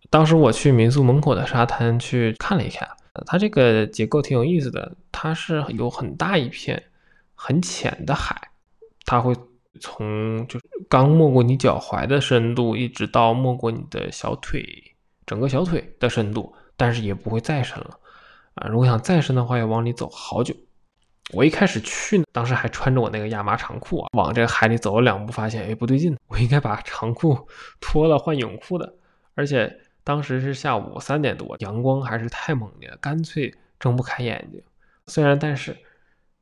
[0.10, 6.82] 当时我去民宿门口的沙滩去看了一下，它这个结构挺有意思的，它是有很大一片
[7.36, 8.50] 很浅的海，
[9.06, 9.36] 它会
[9.80, 14.66] 从就是刚没过你脚踝的深度，一直到没过你的小腿
[15.26, 17.98] 整个小腿的深度，但是也不会再深了
[18.56, 18.68] 啊。
[18.68, 20.54] 如果想再深的话，要往里走好久。
[21.32, 27.48] 我一开始去呢，当时还穿着我那个亚麻长裤啊，往这个海里走了两步，发现哎不对劲，我应该把长裤
[27.80, 28.94] 脱了换泳裤的。
[29.36, 34.62] 而且当时是下午三点多，阳光还是太猛烈，干脆睁不开眼睛。
[35.08, 35.78] 虽然但是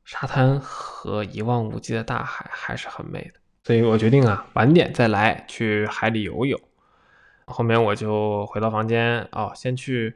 [0.04, 6.60] 沙滩和一望无际的大海还是很美的，所以我决定啊晚点再来去海里游游。
[7.46, 10.14] 后面我就回到房间哦，先去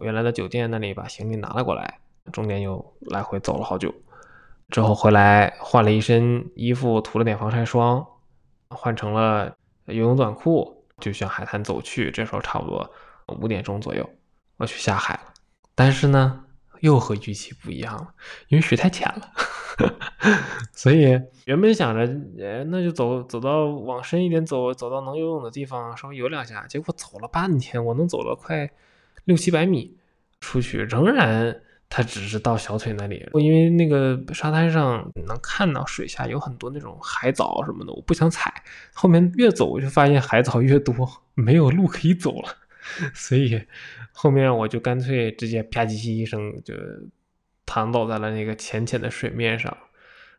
[0.00, 1.98] 原来的酒店那里把行李拿了过来，
[2.32, 3.94] 中间又来回走了好久。
[4.70, 8.06] 之后回来换了一身衣服，涂了点防晒霜，
[8.68, 9.56] 换成了
[9.86, 12.10] 游泳短裤，就向海滩走去。
[12.10, 12.90] 这时候差不多
[13.40, 14.08] 五点钟左右，
[14.56, 15.32] 我去下海了。
[15.74, 16.44] 但是呢，
[16.80, 18.14] 又和预期不一样了，
[18.48, 19.32] 因为水太浅了。
[20.72, 22.00] 所以原本想着，
[22.38, 26.66] 呃，那就走走到往深一点走，走到能游泳的地方稍微游两下。
[26.66, 28.70] 结果走了半天，我能走了快
[29.24, 29.96] 六七百米
[30.40, 31.62] 出去，仍然。
[31.90, 38.62] 它只是到小腿那里，因为那个沙滩上能看到水下有很多那种海藻什么的，我不想踩。
[38.92, 40.94] 后面越走我就发现海藻越多，
[41.34, 42.48] 没有路可以走了，
[43.14, 43.60] 所以
[44.12, 46.74] 后面我就干脆直接啪叽叽一声就
[47.64, 49.74] 躺倒在了那个浅浅的水面上，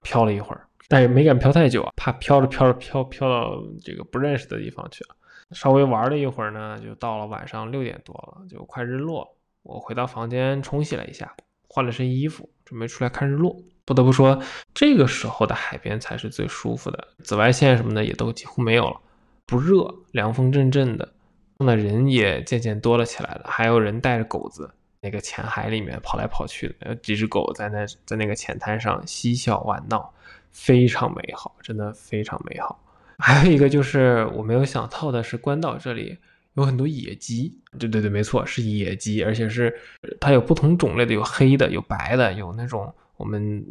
[0.03, 5.15] 漂了一会儿，但也没敢漂太久啊，怕飘着飘着飘飘到这个不认识的地方去了。
[5.51, 9.35] 稍微玩了一会儿呢，就到了晚上六点多了，就快日落。
[9.69, 11.35] 我回到房间冲洗了一下，
[11.67, 13.55] 换了身衣服，准备出来看日落。
[13.85, 14.41] 不得不说，
[14.73, 18.99] 这个时候的海边才是最舒服的，紫外线什么的也都几乎没有了，
[19.45, 21.13] 不热，凉风阵阵的，
[21.59, 23.45] 那人也渐渐多了起来了。
[23.47, 30.11] 还有人带着狗子，那个浅海里面跑来跑去的，有几只狗在那在那个浅滩上嬉笑玩闹，
[30.51, 32.79] 非常美好，真的非常美好。
[33.17, 36.17] 还有一个就是我没有想到的是，关岛这里。
[36.55, 39.73] 有很多野鸡，对对对，没错，是野鸡，而且是
[40.19, 43.63] 它有不同种类的，有黑的，有白的，有那种我们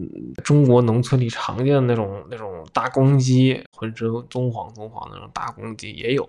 [0.44, 6.28] 中国农村里常见的那种那种大公鸡，浑身棕黄棕黄那种大公鸡也有，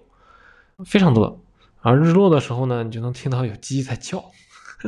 [0.85, 1.41] 非常多。
[1.81, 4.23] 而日落的时候呢，你就能听到有鸡在叫，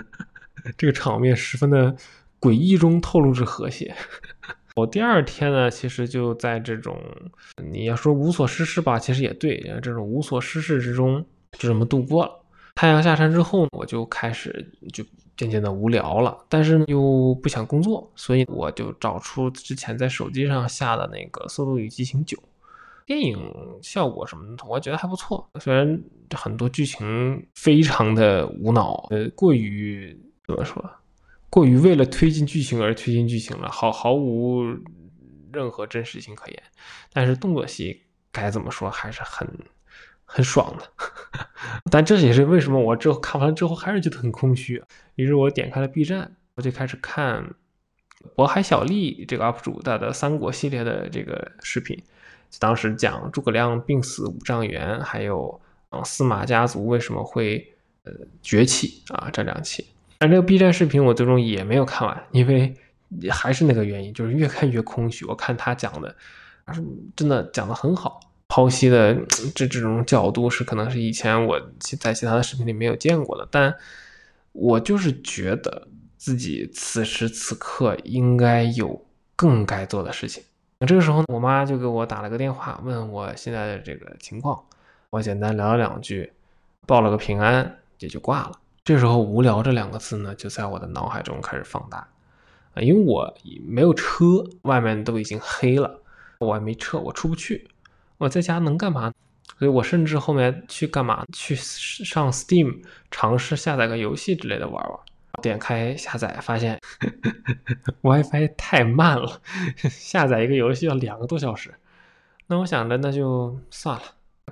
[0.78, 1.96] 这个场面十分的
[2.40, 3.96] 诡异中透露着和谐。
[4.76, 6.98] 我第二天呢，其实就在这种
[7.72, 11.26] 你要说无所事事吧，其实也对，这种无所事事之中。
[11.58, 12.38] 就这么度过了。
[12.74, 15.04] 太阳下山之后，我就开始就
[15.36, 22.38] 渐渐的无聊了，但是又不想工作，所以我就找出之前在手机上下的那个《速度与激情九》
[23.06, 23.38] 电影，
[23.84, 25.48] 效果什么的，我觉得还不错。
[25.60, 26.02] 虽然
[26.34, 30.90] 很多剧情非常的无脑，呃，过于怎么说，
[31.50, 34.64] 过于为了推进剧情而推进剧情了，毫毫无
[35.52, 36.64] 任何真实性可言。
[37.12, 39.46] 但是动作戏该怎么说，还是很。
[40.34, 40.90] 很爽的，
[41.92, 44.82] 但这也是为什么我之后看完了之后还是觉得很空虚。
[45.16, 47.54] 于是我点开了 B 站，我就开始看
[48.36, 52.02] 渤海小丽这个 UP 主他的三国系列的这个视频。
[52.60, 59.86] 当时讲诸葛亮病死五丈原，还有嗯司马家族为什么会呃崛起啊这两期。
[60.18, 62.74] 但这个 B 站视频我最终也没有看完，因为
[63.30, 65.26] 还是那个原因，就是越看越空虚。
[65.26, 66.16] 我看他讲的，
[67.18, 68.20] 真的讲的很好。
[68.52, 69.16] 剖析的
[69.56, 71.58] 这这种角度是可能是以前我
[71.98, 73.74] 在其他的视频里没有见过的，但
[74.52, 75.88] 我就是觉得
[76.18, 79.06] 自己此时此刻应该有
[79.38, 80.44] 更该做的事情。
[80.80, 84.62] 那这个时候，我妈就给我打了个电话，问我现在的这个情况，
[85.12, 86.34] 我简单聊了两句，
[86.86, 88.60] 报了个平安，也就挂了。
[88.84, 92.00] 这时候，无聊这两个字呢，就在我的脑海中开始放大
[92.74, 93.34] 啊，因为我
[93.66, 96.02] 没有车，外面都已经黑了，
[96.40, 97.70] 我还没车，我出不去，
[98.22, 99.12] 我在家能干嘛？
[99.58, 101.26] 所以我甚至后面去干嘛？
[101.34, 105.00] 去上 Steam 尝试下载个游戏之类的玩玩。
[105.42, 106.80] 点开下载，发现
[108.02, 109.42] WiFi 太慢了，
[109.90, 111.74] 下载一个游戏要两个多小时。
[112.46, 114.04] 那我想着那就算了，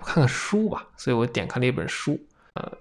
[0.02, 0.88] 看看书吧。
[0.98, 2.20] 所以我点开了一本书，
[2.56, 2.72] 呃，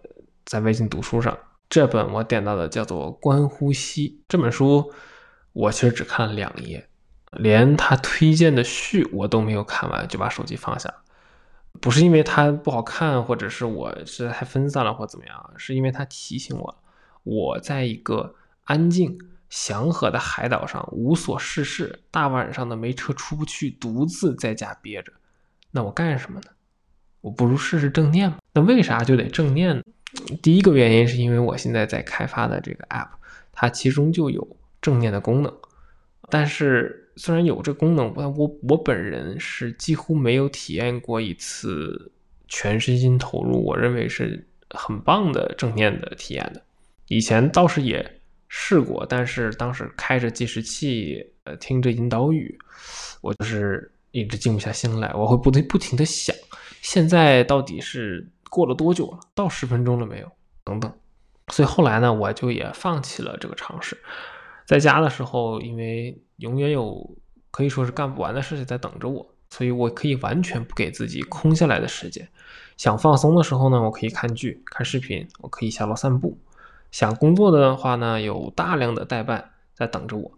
[0.46, 1.36] 在微信读书上，
[1.68, 4.08] 这本我点到的叫做《观呼吸》。
[4.26, 4.90] 这本书
[5.52, 6.88] 我其实只看了两页，
[7.32, 10.92] 连他推荐的序我都没有看完，就把手机放下。
[11.80, 16.82] 不是因为它不好看，或者是我是太分散了，或怎么样，是因为它提醒我，
[17.22, 19.16] 我在一个安静
[19.48, 25.12] 祥和的海岛上无所事事，大晚上的没车出不去，独自在家憋着，
[25.70, 26.50] 那我干什么呢？
[27.20, 28.38] 我不如试试正念嘛。
[28.54, 29.82] 那为啥就得正念呢？
[30.42, 33.10] 第一个原因是因为我现在在开发的这个 app，
[33.52, 35.54] 它其中就有正念的功能，
[36.28, 37.04] 但是。
[37.18, 42.10] 虽然有这功能，但我我本人是几乎没有体验过一次
[42.46, 46.62] 全身心投入，我认为是很棒的正念的体验的。
[47.08, 52.56] 以前倒是也试过，但是当时开着计时器，呃，听着引导语，
[53.20, 56.34] 我就是一直静不下心来，我会不停不停的想，
[56.80, 59.18] 现在到底是过了多久了？
[59.34, 60.30] 到十分钟了没有？
[60.64, 60.92] 等等。
[61.50, 63.96] 所以后来呢，我就也放弃了这个尝试。
[64.68, 67.16] 在家的时候，因为永远有
[67.50, 72.28] 可以说是干不完的事情在等着我，所以我可以完全不给自己空下来的时间。
[72.76, 76.36] 想放松的时候呢，我可以看剧、看视频，我可以下楼散步。
[76.90, 79.42] 想工作的话呢，有大量的代办
[79.74, 80.30] 在等着我。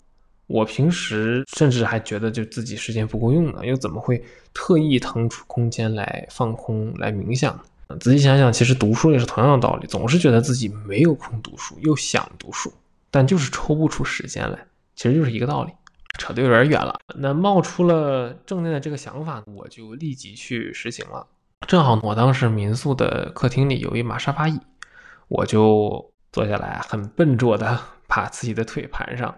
[0.47, 7.57] 我平时甚至还觉得就自己时间不够用呢，又怎么会特意腾出空间来放空、来冥想
[7.89, 7.97] 呢？
[7.99, 12.73] 仔细想想，其实读书也是同样的道理，总是觉得自己没有空读书，又想读书。
[13.11, 15.73] 但就是抽不出时间来，其实就是一个道理，
[16.19, 16.99] 扯得有点远了。
[17.17, 21.27] 那冒出了正念的这个想法，我就立即去实行了。
[21.67, 24.59] 正好我当时民宿的客厅里有一马沙发椅，
[25.29, 29.35] 我就坐下来，很笨拙的 把自己的腿盘上，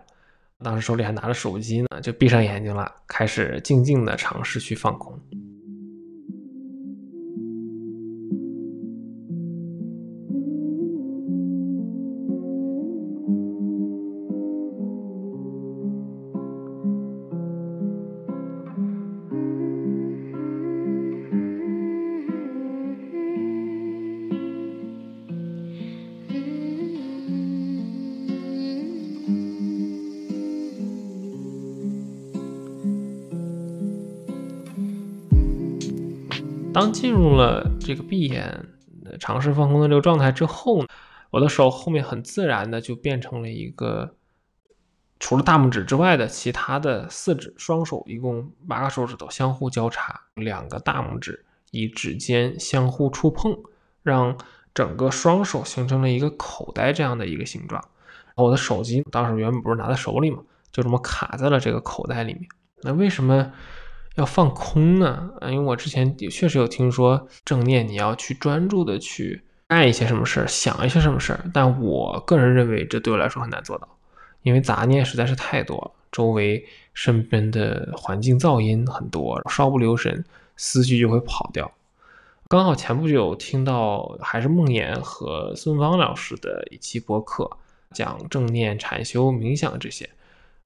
[0.62, 5.18] 当时手里还拿着手机呢，就闭上眼睛了，开始静静的尝试去放空。
[36.92, 38.68] 进入了这个闭眼
[39.18, 40.88] 尝试放空的这个状态之后呢，
[41.30, 44.14] 我的手后面很自然的就变成了一个
[45.18, 53.56] 除了大拇指之外的其他的四指双手，一共八个手指头相互交叉，两个大拇指以指尖相互触碰，
[54.02, 54.36] 让
[54.74, 57.82] 整个双手形成了一个口袋这样的一个形状。
[58.36, 60.38] 我的手机当时原本不是拿在手里嘛，
[60.70, 62.46] 就这么卡在了这个口袋里面。
[62.82, 63.52] 那为什么？
[64.16, 65.30] 要放空呢？
[65.42, 71.44] 因为我之前也确实有听说正念，你要去专注的去干一些什么事儿，想一些什么事儿。
[71.54, 73.88] 但我个人认为，这对我来说很难做到，
[74.42, 80.22] 因为杂念实在是太多了，周围身边的环境噪音很多，稍不留神，
[80.56, 81.72] 思绪就会跑掉。
[82.48, 87.50] 刚好前不久听到还是梦岩和孙芳老师的一期播客，
[87.94, 90.10] 讲正念、禅修、冥想这些。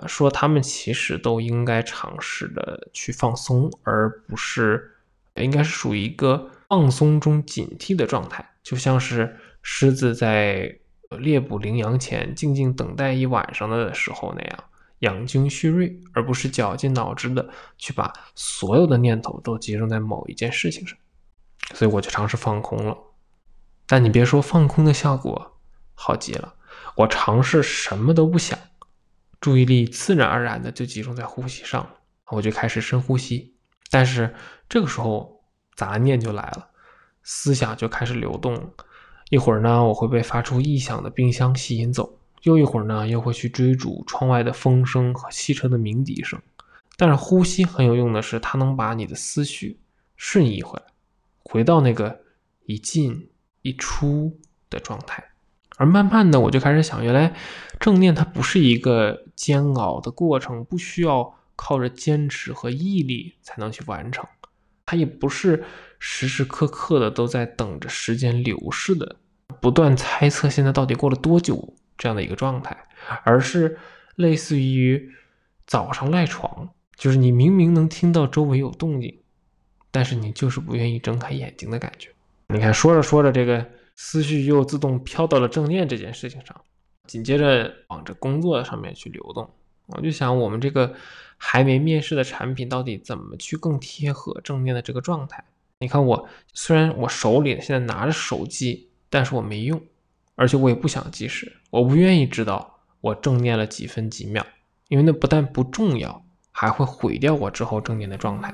[0.07, 4.97] 说他们其实都应该尝试的去放松，而不是
[5.37, 10.79] 应该是属于一个放松中警惕的状态，就像是狮子在
[11.19, 14.65] 猎捕羚羊前静静等待一晚上的时候那样
[14.99, 20.99] 养精蓄锐，而不是绞尽脑汁的去把所有的念头都集中在某一件事情上。
[21.75, 22.97] 所以我就尝试放空了，
[23.87, 25.59] 但你别说放空的效果
[25.95, 26.55] 好极了，
[26.97, 28.59] 我尝试什么都不想。
[29.41, 31.89] 注意力自然而然的就集中在呼吸上，
[32.31, 33.55] 我就开始深呼吸。
[33.91, 34.35] 但是
[34.69, 35.43] 这个时候
[35.75, 36.69] 杂念就来了，
[37.23, 38.73] 思想就开始流动。
[39.31, 42.05] 一会儿呢，我会被发出异响的冰箱吸引走；
[42.43, 46.41] 又一会儿呢，又会去追逐窗外的风声和汽车的鸣笛声。
[46.97, 49.79] 但是呼吸很有用的是，它能把你的思绪
[50.17, 50.85] 瞬移回来，
[51.43, 52.21] 回到那个
[52.65, 53.31] 一进
[53.63, 54.39] 一出
[54.71, 55.23] 的状态。
[55.77, 57.35] 而慢慢的，我就开始想，原来
[57.79, 64.27] 正念它不是一个煎熬的过程，不需要靠着坚持和毅力才能去完成，
[64.87, 65.63] 它也不是
[65.99, 69.17] 时时刻刻的都在等着时间流逝的，
[69.61, 72.75] 不断猜测现在到底过了多久这样的一个状态，
[73.25, 73.79] 而是
[74.15, 75.13] 类似于
[75.67, 79.19] 早上赖床，就是你明明能听到周围有动静，
[79.91, 82.09] 但是你就是不愿意睁开眼睛的感觉。
[82.49, 83.67] 你看，说着说着这个。
[83.97, 86.61] 思绪又自动飘到了正念这件事情上，
[87.07, 89.51] 紧接着往着工作上面去流动。
[89.87, 90.95] 我就想，我们这个
[91.37, 95.43] 还没面试的产品，到底怎么去更贴合正念的这个状态？
[95.79, 99.81] 你看，我虽然我手里现在拿着手机，但是我没用，
[100.35, 104.45] 而且我也不想计时，我不愿意知道我正念了几分几秒，
[104.89, 108.53] 因为那不但不重要，还会毁掉我之后正念的状态。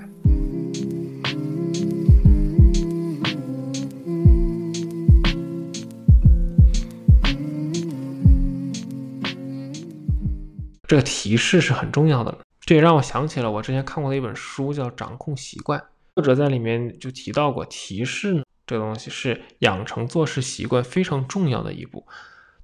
[10.92, 15.80] 这个提示是很重要的，这也让我想起了我之前看过的一本书，叫《掌控习惯》。
[16.14, 22.06] 作者在里面就提到过，提示呢这个东西是养成做事习惯非常重要的一步。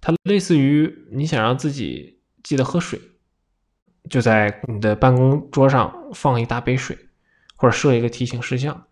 [0.02, 3.00] 它类似于你想让自己记得喝水，
[4.10, 6.98] 就在你的办公桌上放一大杯水，
[7.56, 8.84] 或者设一个提醒事项，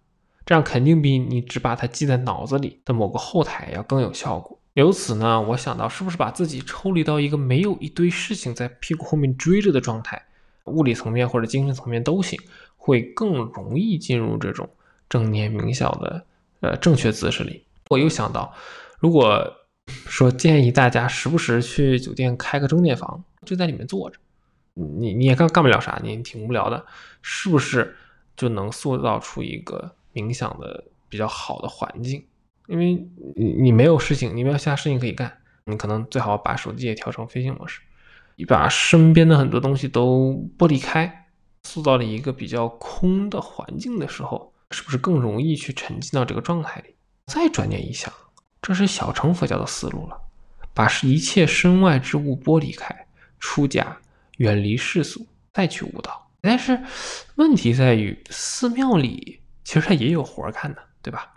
[0.47, 4.59] 这样肯定比你只把它记在脑子里的某个后台要更有效果。
[4.77, 10.23] 由此呢，我想到是不是把自己抽离到一个没有一堆事情在屁股后面追着的状态，
[10.65, 12.39] 物理层面或者精神层面都行，
[12.77, 14.69] 会更容易进入这种
[15.09, 16.27] 正念冥想的
[16.61, 17.65] 呃正确姿势里。
[17.89, 18.55] 我又想到，
[18.99, 19.51] 如果
[20.05, 24.19] 说建议大家时不时去酒店开个正念房，就在里面坐着，
[24.75, 26.85] 你你也干干不了啥，你挺无聊的，
[27.23, 27.97] 是不是
[28.37, 32.23] 就能塑造出一个冥想的比较好的环境？
[32.67, 32.95] 因为
[33.37, 35.33] 你你没有事情，你没有其他事情可以干，
[35.65, 37.81] 你可能最好把手机也调成飞行模式，
[38.37, 41.27] 你把身边的很多东西都剥离开，
[41.65, 46.95] 塑造了一个比较空的环境的时候，是不是更容易去沉浸到这个状态里？
[47.27, 48.13] 再转念一想，
[48.63, 50.21] 这是小乘佛教的思路了，
[50.75, 53.07] 把一切身外之物剥离开，
[53.39, 53.97] 出家，
[54.39, 56.29] 远离世俗，再去悟道。
[56.41, 56.81] 但是
[57.37, 61.33] 问题在于，寺庙里其实它也有活干的，对吧？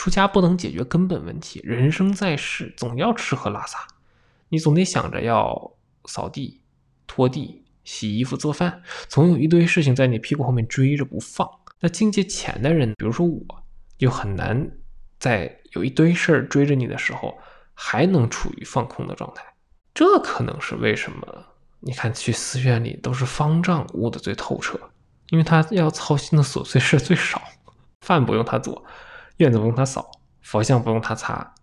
[0.00, 3.86] 出家不能解决根本问题，人生在世总要吃喝拉撒，
[4.48, 5.72] 你总得想着要
[6.06, 6.62] 扫地、
[7.06, 11.46] 拖地、洗衣服、做饭，总有一堆事情在你屁股后面追着不放。
[11.80, 13.44] 那境界浅的人，比如说我，
[13.98, 14.70] 就很难
[15.18, 17.36] 在有一堆事儿追着你的时候，
[17.74, 19.44] 还能处于放空的状态。
[19.92, 21.44] 这可能是为什么
[21.80, 24.80] 你看去寺院里都是方丈悟的最透彻，
[25.28, 27.42] 因为他要操心的琐碎事最少，
[28.00, 28.82] 饭不用他做。
[29.44, 30.10] 院子不用他扫，
[30.42, 31.54] 佛像不用他擦，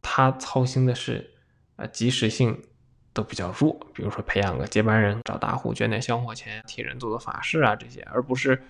[0.00, 1.32] 他操心的是，
[1.76, 2.62] 啊，及时性
[3.12, 8.62] 都比较弱，比如说培养个接班人，找大户捐点香火钱，替人做做法事啊这些，而不是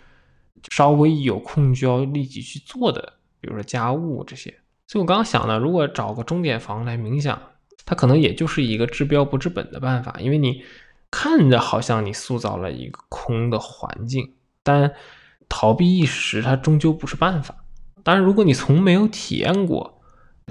[0.70, 4.50] 稍微一有空就要立即去做的，比如说家务这些。
[4.86, 7.40] 所以我刚刚想呢，如果找个钟点房来冥想，
[7.84, 10.62] 它可能也就是一个治标不治本的办法，因为你
[11.10, 14.94] 看着好像你塑造了一个空的环境，但
[15.48, 17.63] 逃避一时，它终究不是办法。
[18.04, 20.00] 当然，如果你从没有体验过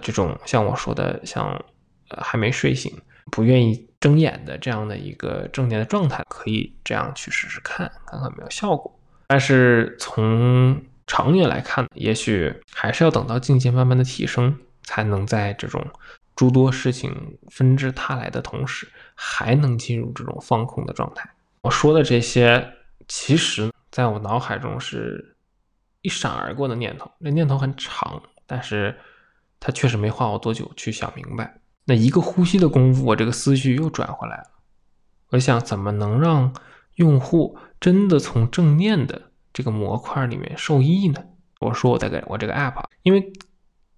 [0.01, 1.63] 这种像我说的，像
[2.09, 2.91] 呃还没睡醒、
[3.31, 8.99] 不愿意睁眼的这样的一个正念的状态，可以这样去试试看，看看有没有效果。
[9.27, 15.85] 但是从长远来看，也许还是要等到境界慢慢的提升，才能在这种
[16.35, 21.29] 诸多事情纷至沓来的同时，还能进入这种放空的状态。
[21.61, 22.73] 我说的这些，
[23.07, 25.29] 其实在我脑海中是。
[26.03, 28.95] 一闪而过的念头，那念头很长，但是
[29.59, 31.59] 它确实没花我多久去想明白。
[31.85, 34.43] 那一个呼吸的功夫，我这个思绪又转回来了。
[35.29, 36.53] 我想，怎么能让
[36.95, 41.23] 用户真的从正念的这个模块里面受益呢？
[41.59, 43.33] 我说，我在给我这个 app，因为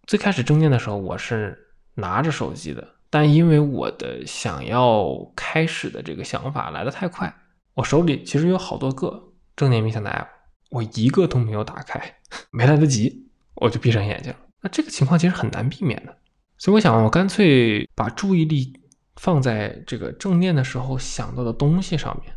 [0.05, 7.35] 最开始正念的时候，我是拿着手机的，但因为我的想要开始的这个想法来得太快，
[7.73, 10.34] 我手里其实有好多个正念冥想的 app。
[10.75, 12.15] 我一个都没有打开，
[12.51, 14.39] 没来得及，我就闭上眼睛了。
[14.59, 16.17] 那这个情况其实很难避免的，
[16.57, 18.77] 所以我想，我干脆把注意力
[19.15, 22.35] 放在这个正念的时候想到的东西上面，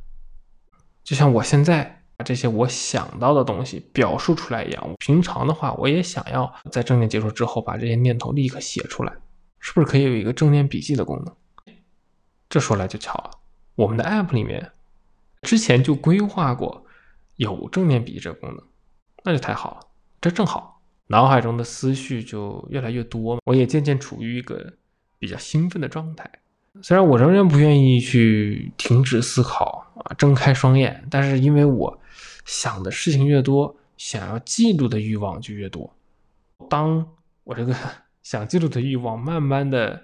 [1.03, 4.89] 就像我现在把这些我想到的东西表述出来一样。
[4.89, 9.13] 我平常的话，我也想要在正念结束之后把这些念头立刻写出来，
[9.59, 11.75] 是不是可以有一个正念笔记的功能？
[12.49, 13.31] 这说来就巧了，
[13.75, 14.71] 我们的 App 里面
[15.43, 16.85] 之前就规划过。
[17.39, 18.63] 有正念笔记这个功能，
[19.25, 19.81] 那就太好了。
[20.21, 24.75] 这正好，脑海中的思绪就越来越多，我也渐渐处于一个
[25.19, 26.31] 比较兴奋的状态。
[26.83, 31.99] 虽然我仍然不愿意去停止思考啊，睁开双眼，但是因为我
[32.45, 35.93] 想的事情越多，想要记录的欲望就越多。
[36.69, 37.07] 当
[37.45, 37.75] 我这个
[38.23, 40.03] 想记录的欲望慢慢的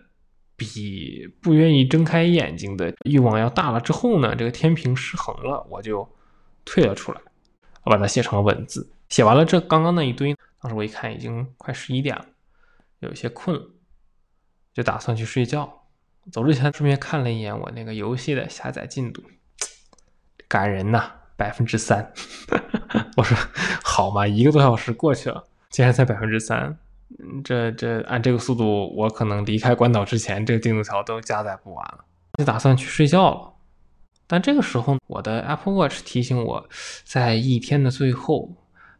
[0.56, 6.08] 比不愿意睁开眼睛的欲望要大了之后呢，这个天平失衡了，我就
[6.64, 7.20] 退了出来，
[7.82, 8.90] 我把它写成了文字。
[9.08, 12.24] 写完了这刚刚那一堆，当时我一看已经快十一点了，
[13.00, 13.62] 有些困了，
[14.72, 15.82] 就打算去睡觉。
[16.32, 19.22] 走之前顺便看了一眼我那个游戏的下载进度，
[20.48, 22.12] 感人呐，百分之三。
[23.16, 23.36] 我说
[23.82, 26.76] 好嘛，一个多小时过去了，竟然才百分之三。
[27.44, 32.04] 这这按这个速度，我可能离开关岛之前，这个进度条都加载不完了。
[32.38, 33.53] 就打算去睡觉了。
[34.26, 36.68] 但这个时候，我的 Apple Watch 提醒我
[37.04, 38.54] 在一天的最后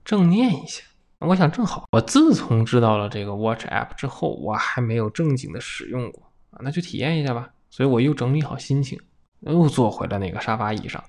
[0.04, 0.82] 正念一下。
[1.20, 6.30] 我想正好，我自从知道了这个 Watch App 之后，我还没有正经的使用过。
[6.60, 7.50] 那就体验一下吧。
[7.70, 9.00] 所以我又整理好心情，
[9.40, 11.02] 又坐回了那个沙发椅上。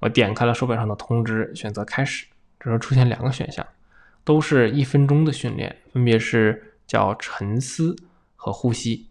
[0.00, 2.26] 我点开了手表上的通知，选择开始。
[2.60, 3.66] 这时候出现两个选项，
[4.22, 7.96] 都是一分钟的训练，分别是叫沉思
[8.36, 9.08] 和呼吸。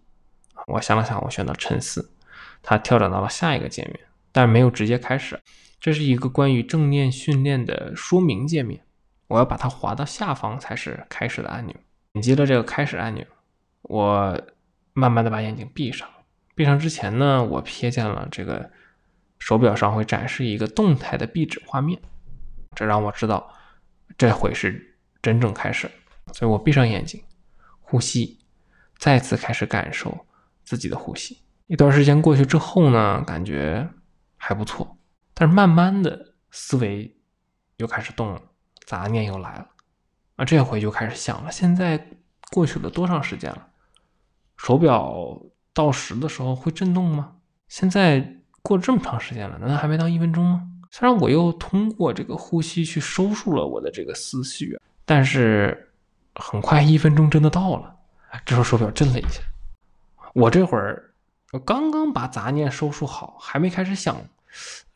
[0.67, 2.11] 我想了想，我选择沉思。
[2.61, 3.99] 它跳转到了下一个界面，
[4.37, 5.39] 但是没有直接开始。
[5.79, 8.79] 这是一个关于正念训练的说明界面。
[9.27, 11.75] 我要把它滑到下方才是开始的按钮。
[12.13, 13.25] 点击了这个开始按钮，
[13.81, 14.39] 我。
[14.93, 16.09] 慢慢的把眼睛闭上，
[16.55, 18.67] 闭上之前呢，我瞥见了这个
[19.37, 22.01] 手表上会展示一个动态的壁纸画面，
[22.75, 23.47] 这让我知道
[24.17, 25.87] 这回是真正开始。
[26.33, 27.21] 所以我闭上眼睛，
[27.79, 28.39] 呼吸，
[28.97, 30.25] 再次开始感受
[30.63, 31.37] 自己的呼吸。
[31.67, 33.87] 一段时间过去之后呢，感觉
[34.37, 34.97] 还不错，
[35.33, 37.13] 但是慢慢的思维
[37.77, 38.41] 又开始动了，
[38.85, 39.67] 杂念又来了，
[40.37, 42.07] 啊，这回就开始想了，现在
[42.51, 43.67] 过去了多长时间了？
[44.55, 45.41] 手表
[45.73, 47.35] 到时的时候会震动吗？
[47.67, 50.67] 现在过了这么长时间了，难道还没到一分钟吗？
[50.89, 55.91] 虽然我又通过这个呼吸去收束了我的这个思绪，但是
[56.35, 57.93] 很快一分钟真的到了。
[58.45, 59.41] 这时候手表震了一下，
[60.33, 61.06] 我这会儿
[61.53, 64.17] 我刚刚把杂念收束好，还没开始想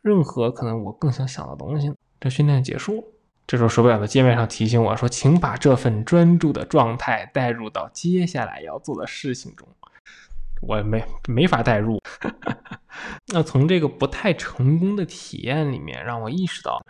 [0.01, 1.95] 任何可能我更想想的东西呢。
[2.19, 3.13] 这训练结束。
[3.47, 9.67] 这时候手表的界面上提醒我说：“请把这份专注的状态带入到接下来要做的事情中。”
[10.61, 11.99] 我没没法带入。
[13.33, 16.85] 那从这个不太成功的体验里面，让我意识到，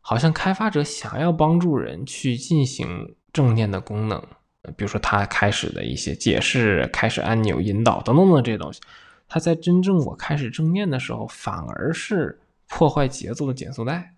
[0.00, 4.24] 好像开发者想要帮助人去进行正念的功能，
[4.76, 8.80] 比如说他开始的一些解释、开始按钮引导等等的这些东西，
[9.28, 12.38] 他在真正我开始正念的时候，反而是
[12.68, 14.14] 破坏节奏的减速带。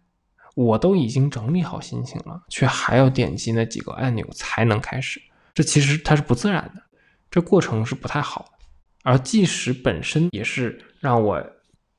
[0.54, 5.18] 我都已经整理好心情了，却还要点击那几个按钮才能开始，
[5.54, 6.82] 这其实它是不自然的，
[7.30, 8.66] 这过程是不太好的。
[9.02, 11.42] 而计时本身也是让我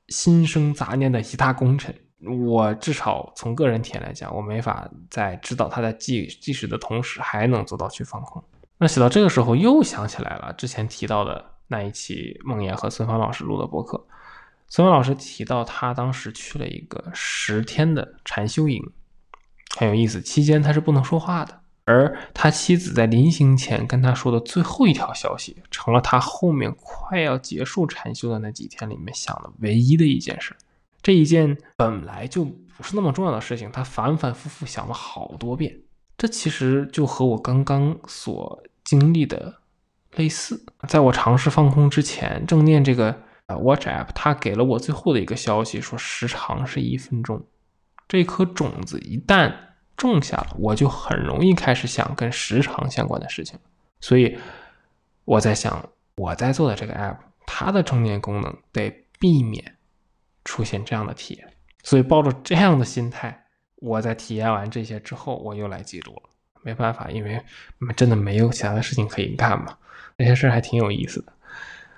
[0.08, 1.92] 心生杂念的一大功臣。
[2.46, 8.42] 我至少从个人体验来讲，我没法在知道他在计计时的同时还能做到去放空。
[8.78, 14.04] 那写到这个时候，又想起来了之前提到的那一期梦魇和孙芳老师录的播客。
[14.68, 18.82] 孙芳老师提到，他当时去了一个十天的禅修营，
[19.76, 20.20] 很有意思。
[20.20, 30.56] 期间他是不能说话的，而他妻子在临行前跟他说的最后一条消息，成了他后面快要结束禅修的那几天里面想的唯一的一件事。
[31.04, 35.82] 这一件本来就不是那么重要的事情，他反反复复想了好多遍。
[36.18, 39.60] 这其实就和我刚刚所经历的
[40.16, 40.66] 类似。
[40.88, 43.22] 在我尝试放空之前，正念这个。
[43.46, 47.44] 啊，Watch App，它给了我最后的一个消息，说时长是一分钟。
[48.08, 49.52] 这颗种子一旦
[49.98, 53.58] 种下了，我就很容易开始想跟时长相关的事情。
[54.00, 54.38] 所以
[55.26, 58.88] 我在想，我在做的这个 App，它的正念功能得
[59.18, 59.76] 避免
[60.44, 61.48] 出现这样的体验。
[61.82, 63.44] 所以抱着这样的心态，
[63.76, 66.30] 我在体验完这些之后，我又来记录了。
[66.62, 67.38] 没办法，因为
[67.94, 69.76] 真的没有其他的事情可以干嘛。
[70.16, 71.32] 那些事儿还挺有意思的。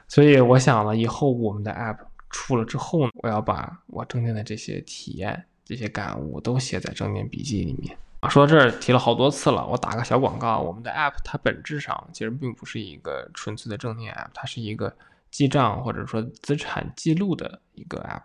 [0.08, 1.98] 所以我想了，以后我们的 App
[2.30, 7.96] 出了之后呢，我要把我正念的这些体验、这些感悟都写在正念笔记里面。
[8.18, 14.96] 啊，说到这儿提了好多次了，我打个小广告，我们的 App 它本质上其实并不是一个纯粹的正念 App，它是一个
[15.30, 18.22] 记账或者说资产记录的一个 App。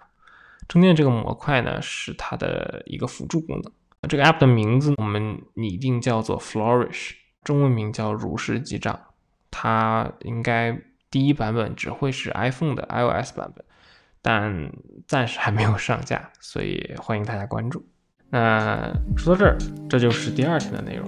[0.72, 3.74] 充电这个模块呢，是它的一个辅助功能。
[4.08, 7.12] 这个 App 的名字我们拟定叫做 Flourish，
[7.44, 8.98] 中文名叫如是记账，
[9.52, 10.82] 它应该。
[11.10, 13.66] 第一版本只会是 iPhone 的 iOS 版本，
[14.22, 14.72] 但
[15.06, 17.86] 暂时还没有上架，所以欢迎大家关注。
[18.30, 19.58] 那说到这儿，
[19.90, 21.06] 这就是第二天的内容。